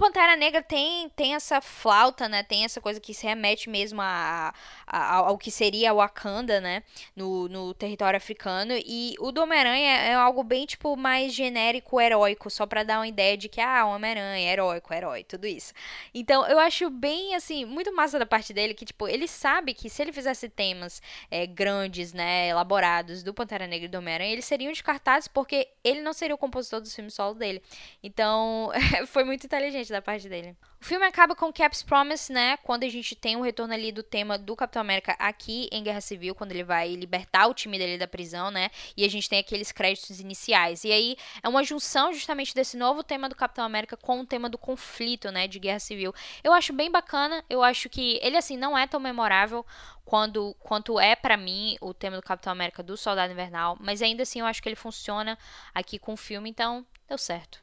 [0.01, 2.43] Pantera Negra tem, tem essa flauta, né?
[2.43, 4.53] Tem essa coisa que se remete mesmo a,
[4.85, 6.83] a, ao que seria Wakanda, né?
[7.15, 8.73] No, no território africano.
[8.85, 13.07] E o do Homem-Aranha é algo bem, tipo, mais genérico, heróico, só para dar uma
[13.07, 15.73] ideia de que, ah, Homem-Aranha, heróico, herói, tudo isso.
[16.13, 19.89] Então, eu acho bem, assim, muito massa da parte dele que, tipo, ele sabe que
[19.89, 22.49] se ele fizesse temas é, grandes, né?
[22.49, 26.37] Elaborados do Pantera Negra e do Homem-Aranha, eles seriam descartados porque ele não seria o
[26.37, 27.61] compositor do filme solo dele.
[28.03, 28.69] Então,
[29.07, 30.55] foi muito inteligente da parte dele.
[30.81, 32.57] O filme acaba com Cap's Promise, né?
[32.57, 36.01] Quando a gente tem um retorno ali do tema do Capitão América aqui em Guerra
[36.01, 38.71] Civil, quando ele vai libertar o time dele da prisão, né?
[38.97, 40.83] E a gente tem aqueles créditos iniciais.
[40.83, 44.49] E aí é uma junção justamente desse novo tema do Capitão América com o tema
[44.49, 45.47] do conflito, né?
[45.47, 46.13] De Guerra Civil.
[46.43, 47.45] Eu acho bem bacana.
[47.47, 49.63] Eu acho que ele, assim, não é tão memorável
[50.03, 53.77] quando, quanto é para mim o tema do Capitão América do Soldado Invernal.
[53.79, 55.37] Mas ainda assim eu acho que ele funciona
[55.75, 56.49] aqui com o filme.
[56.49, 57.61] Então, deu certo.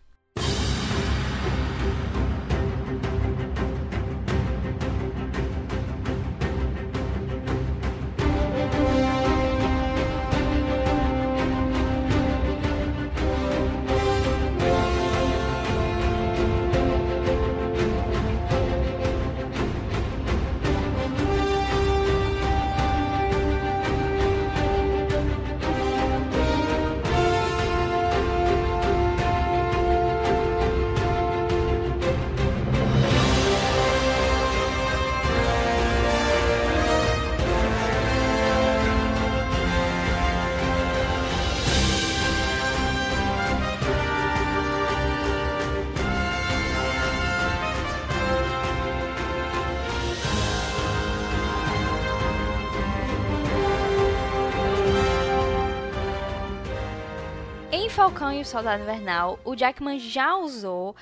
[57.99, 60.95] Falcão e o Soldado Invernal, o Jackman já usou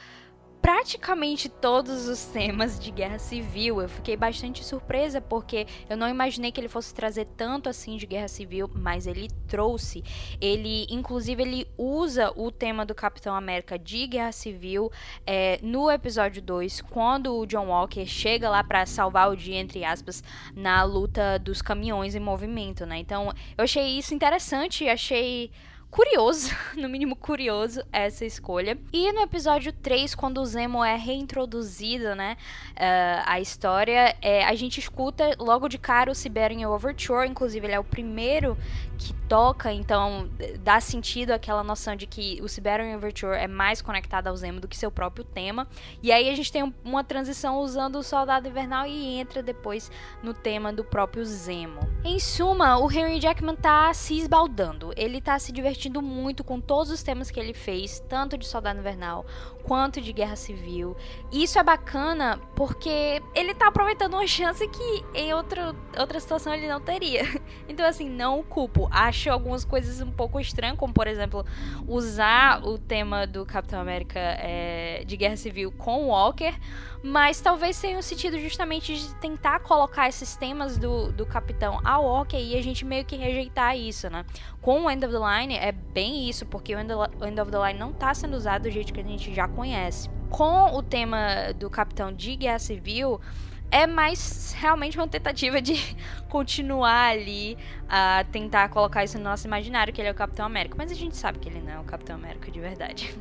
[0.62, 3.82] praticamente todos os temas de guerra civil.
[3.82, 8.06] Eu fiquei bastante surpresa porque eu não imaginei que ele fosse trazer tanto assim de
[8.06, 10.02] guerra civil, mas ele trouxe.
[10.40, 14.90] Ele, inclusive, ele usa o tema do Capitão América de guerra civil
[15.26, 19.84] é, no episódio 2, quando o John Walker chega lá para salvar o dia, entre
[19.84, 20.24] aspas,
[20.54, 22.96] na luta dos caminhões em movimento, né?
[22.96, 25.50] Então, eu achei isso interessante, achei
[25.90, 28.78] curioso, no mínimo curioso, essa escolha.
[28.92, 32.36] E no episódio 3, quando o Zemo é reintroduzido, né,
[32.72, 37.74] uh, a história, é, a gente escuta logo de cara o Siberian Overture, inclusive ele
[37.74, 38.56] é o primeiro
[38.98, 40.30] que toca, então
[40.60, 44.68] dá sentido aquela noção de que o Siberian Overture é mais conectado ao Zemo do
[44.68, 45.68] que seu próprio tema.
[46.02, 49.90] E aí a gente tem uma transição usando o Soldado Invernal e entra depois
[50.22, 51.80] no tema do próprio Zemo.
[52.04, 56.90] Em suma, o Henry Jackman tá se esbaldando, ele tá se divertindo muito com todos
[56.90, 59.26] os temas que ele fez, tanto de Soldado Invernal
[59.66, 60.96] quanto de Guerra Civil.
[61.32, 65.60] E isso é bacana porque ele tá aproveitando uma chance que em outro,
[65.98, 67.24] outra situação ele não teria.
[67.68, 71.44] Então assim, não o culpo acho algumas coisas um pouco estranhas, como por exemplo,
[71.86, 76.54] usar o tema do Capitão América é, de Guerra Civil com Walker,
[77.02, 82.04] mas talvez tenha um sentido justamente de tentar colocar esses temas do, do Capitão ao
[82.04, 84.24] Walker e a gente meio que rejeitar isso, né?
[84.60, 86.92] Com o End of the Line é bem isso, porque o End
[87.40, 90.10] of the Line não está sendo usado do jeito que a gente já conhece.
[90.30, 93.20] Com o tema do Capitão de Guerra Civil,
[93.70, 95.74] é mais realmente uma tentativa de
[96.28, 97.56] continuar ali
[97.88, 100.94] a tentar colocar isso no nosso imaginário que ele é o Capitão América, mas a
[100.94, 103.16] gente sabe que ele não é o Capitão América de verdade.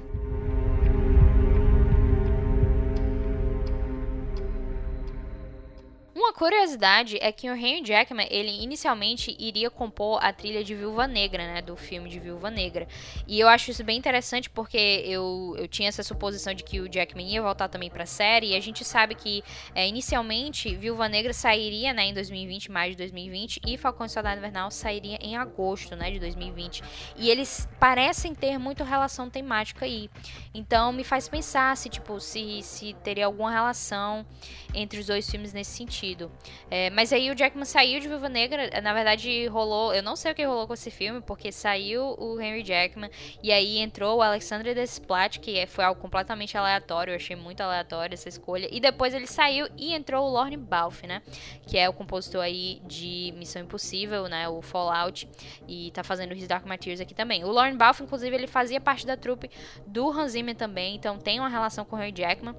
[6.26, 11.06] Uma curiosidade é que o Henry Jackman, ele inicialmente iria compor a trilha de Viúva
[11.06, 12.88] Negra, né, do filme de Viúva Negra.
[13.28, 16.90] E eu acho isso bem interessante porque eu, eu tinha essa suposição de que o
[16.92, 19.44] Jackman ia voltar também pra série, e a gente sabe que
[19.76, 24.40] é, inicialmente Viúva Negra sairia, né, em 2020, mais de 2020, e Falcão e Soldado
[24.40, 26.82] Invernal sairia em agosto, né, de 2020.
[27.18, 30.10] E eles parecem ter muito relação temática aí.
[30.56, 34.26] Então me faz pensar se, tipo, se, se teria alguma relação
[34.74, 36.32] entre os dois filmes nesse sentido sentido.
[36.72, 40.32] É, mas aí o Jackman saiu de Viúva Negra, na verdade rolou, eu não sei
[40.32, 43.10] o que rolou com esse filme, porque saiu o Henry Jackman
[43.44, 47.62] e aí entrou o Alexandre Desplat, que é, foi algo completamente aleatório, eu achei muito
[47.62, 51.22] aleatório essa escolha, e depois ele saiu e entrou o Lorne Balfe, né,
[51.68, 55.28] que é o compositor aí de Missão Impossível, né, o Fallout,
[55.68, 57.44] e tá fazendo His Dark Materials aqui também.
[57.44, 59.50] O Lorne Balfe, inclusive, ele fazia parte da trupe
[59.86, 62.56] do Hans Zimmer também, então tem uma relação com o Henry Jackman.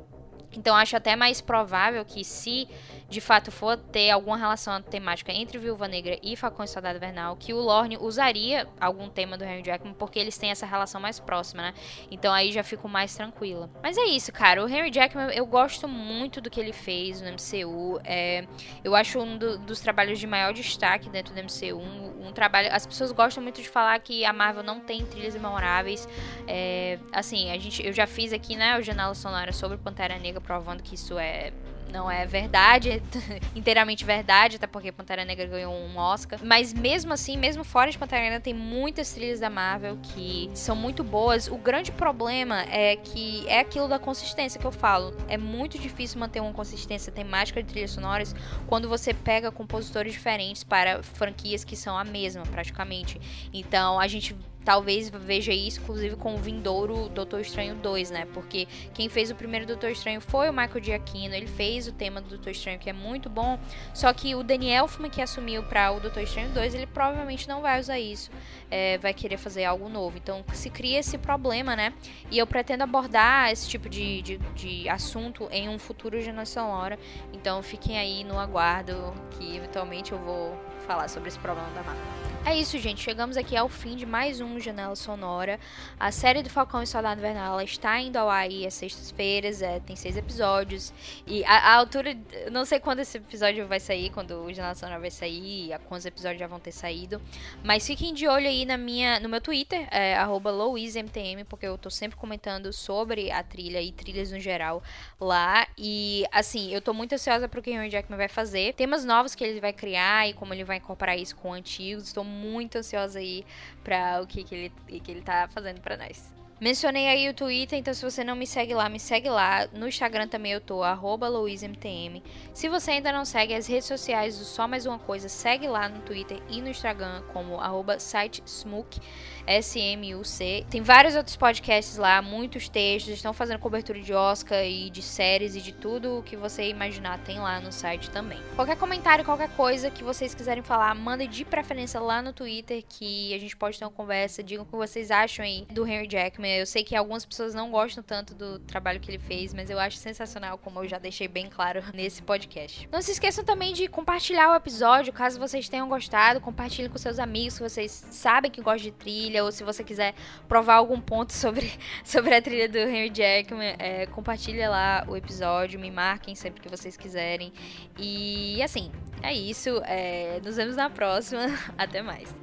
[0.57, 2.69] Então acho até mais provável que se
[3.09, 7.37] de fato for ter alguma relação temática entre Viúva Negra e Falcão e Soldado Invernal,
[7.37, 11.21] que o Lorne usaria algum tema do Henry Jackman, porque eles têm essa relação mais
[11.21, 11.75] próxima, né?
[12.11, 13.71] Então aí já fico mais tranquila.
[13.83, 14.65] Mas é isso, cara.
[14.65, 18.01] O Henry Jackman, eu gosto muito do que ele fez no MCU.
[18.05, 18.47] É,
[18.83, 21.79] eu acho um do, dos trabalhos de maior destaque dentro do MCU.
[21.79, 22.69] Um, um, trabalho.
[22.73, 26.09] As pessoas gostam muito de falar que a Marvel não tem trilhas memoráveis.
[26.49, 30.41] É, assim, a gente, eu já fiz aqui, né, o Janela Sonora sobre Pantera Negra,
[30.41, 31.53] provando que isso é
[31.97, 33.03] não é verdade,
[33.57, 36.39] inteiramente verdade, até porque Pantera Negra ganhou um Oscar.
[36.45, 40.77] Mas mesmo assim, mesmo fora de Pantera Negra, tem muitas trilhas da Marvel que são
[40.77, 41.49] muito boas.
[41.49, 45.17] O grande problema é que é aquilo da consistência que eu falo.
[45.27, 48.35] É muito difícil manter uma consistência temática de trilhas sonoras
[48.67, 53.19] quando você pega compositores diferentes para franquias que são a mesma, praticamente.
[53.55, 54.37] Então, a gente
[54.67, 58.27] talvez veja isso, inclusive, com o vindouro Doutor Estranho 2, né?
[58.35, 62.21] Porque quem fez o primeiro Doutor Estranho foi o Michael Giacchino, ele fez o tema
[62.21, 63.61] do Doutor Estranho, que é muito bom,
[63.95, 67.63] só que o Danny Elfman, que assumiu para o Doutor Estranho 2, ele provavelmente não
[67.63, 68.29] vai usar isso,
[68.69, 70.19] é, vai querer fazer algo novo.
[70.19, 71.95] Então, se cria esse problema, né?
[72.29, 76.99] E eu pretendo abordar esse tipo de, de, de assunto em um futuro Geração Hora,
[77.33, 80.59] então fiquem aí no aguardo, que eventualmente eu vou
[80.89, 82.36] falar sobre esse problema da Marvel.
[82.47, 83.03] É isso, gente.
[83.03, 85.59] Chegamos aqui ao fim de mais um Janela Sonora.
[85.99, 89.63] A série do Falcão e Soldado Invernal está indo ao ar às sextas-feiras.
[89.63, 90.93] É, tem seis episódios.
[91.27, 92.17] E a, a, altura...
[92.53, 96.07] Não sei quando esse episódio vai sair, quando o Janela Sonora vai sair, a quantos
[96.07, 97.21] episódios já vão ter saído.
[97.65, 101.91] Mas fiquem de olho aí na minha, no meu Twitter, é, @louisemtm, porque eu tô
[101.91, 104.85] sempre comentando sobre a trilha e trilhas no geral
[105.21, 105.67] lá.
[105.77, 108.73] E, assim, eu tô muito ansiosa pro que o Henry Jackman vai fazer.
[108.75, 112.05] Temas novos que ele vai criar e como ele vai incorporar isso com antigos.
[112.05, 113.45] Estou muito ansiosa aí
[113.83, 116.37] para o que, que, ele, que ele tá fazendo para nós.
[116.59, 119.69] Mencionei aí o Twitter, então se você não me segue lá, me segue lá.
[119.75, 122.23] No Instagram também eu tô, LouiseMTM.
[122.55, 125.87] Se você ainda não segue as redes sociais do Só Mais Uma Coisa, segue lá
[125.87, 128.99] no Twitter e no Instagram como arroba sitesmook.
[129.47, 130.67] S-M-U-C.
[130.71, 135.55] Tem vários outros podcasts lá, muitos textos, estão fazendo cobertura de Oscar e de séries
[135.55, 138.41] e de tudo o que você imaginar tem lá no site também.
[138.55, 143.33] Qualquer comentário, qualquer coisa que vocês quiserem falar, mandem de preferência lá no Twitter que
[143.35, 146.59] a gente pode ter uma conversa, digam o que vocês acham aí do Henry Jackman.
[146.59, 149.79] Eu sei que algumas pessoas não gostam tanto do trabalho que ele fez, mas eu
[149.79, 152.89] acho sensacional, como eu já deixei bem claro nesse podcast.
[152.91, 157.19] Não se esqueçam também de compartilhar o episódio, caso vocês tenham gostado, compartilhem com seus
[157.19, 160.15] amigos, se vocês sabem que gostam de trilha trilha, ou se você quiser
[160.49, 161.71] provar algum ponto sobre,
[162.05, 166.69] sobre a trilha do Henry Jackman, é, compartilha lá o episódio, me marquem sempre que
[166.69, 167.53] vocês quiserem.
[167.99, 168.91] E assim,
[169.23, 169.81] é isso.
[169.85, 171.47] É, nos vemos na próxima.
[171.77, 172.35] Até mais.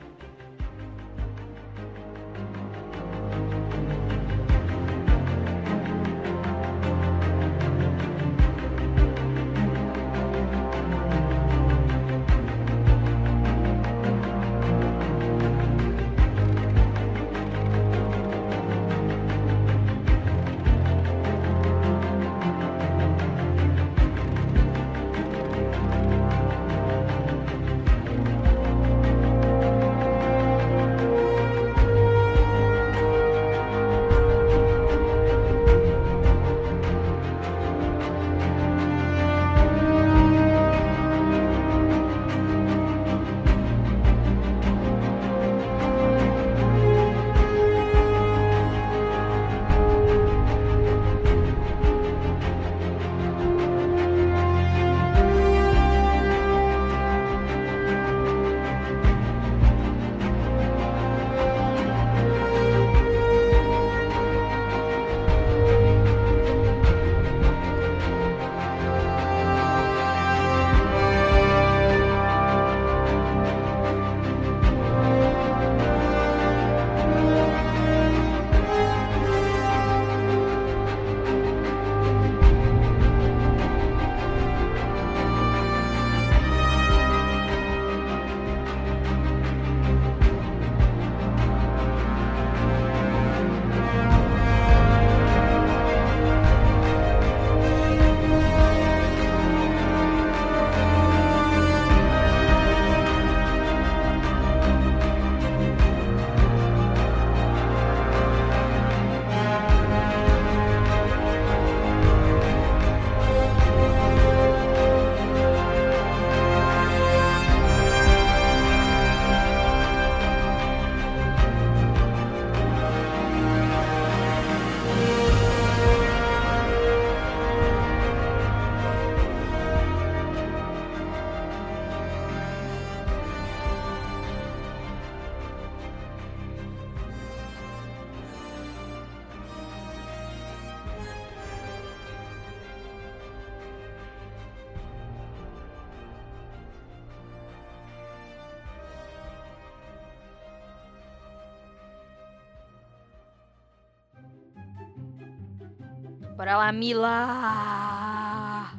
[156.44, 158.70] Bora lá, Mila!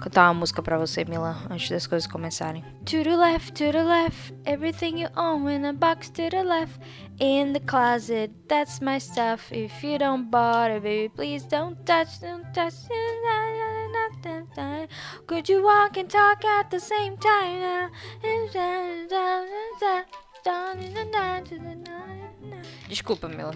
[0.00, 2.64] Cantar uma música pra você, Mila, antes das coisas começarem.
[2.86, 6.80] To the left, to the left, everything you own in a box to the left.
[7.20, 9.52] In the closet, that's my stuff.
[9.52, 12.72] If you don't bother, baby, please don't touch, don't touch.
[15.26, 17.90] Could you walk and talk at the same time?
[22.88, 23.54] Desculpa, Mila.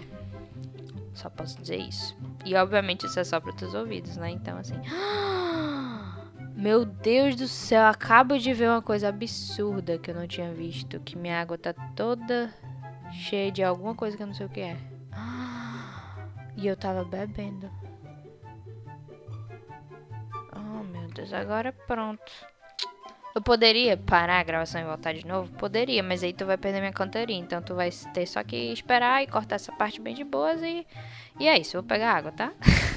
[1.15, 2.15] Só posso dizer isso.
[2.45, 4.29] E obviamente isso é só para teus ouvidos, né?
[4.29, 4.75] Então assim.
[6.55, 10.99] Meu Deus do céu, acabo de ver uma coisa absurda que eu não tinha visto.
[11.01, 12.53] Que minha água tá toda
[13.11, 14.77] cheia de alguma coisa que eu não sei o que é.
[16.55, 17.69] E eu tava bebendo.
[20.55, 22.31] Oh meu Deus, agora pronto.
[23.35, 25.51] Eu poderia parar a gravação e voltar de novo?
[25.57, 27.35] Poderia, mas aí tu vai perder minha cantoria.
[27.35, 30.87] Então tu vai ter só que esperar e cortar essa parte bem de boas e.
[31.37, 32.53] E é isso, eu vou pegar água, tá?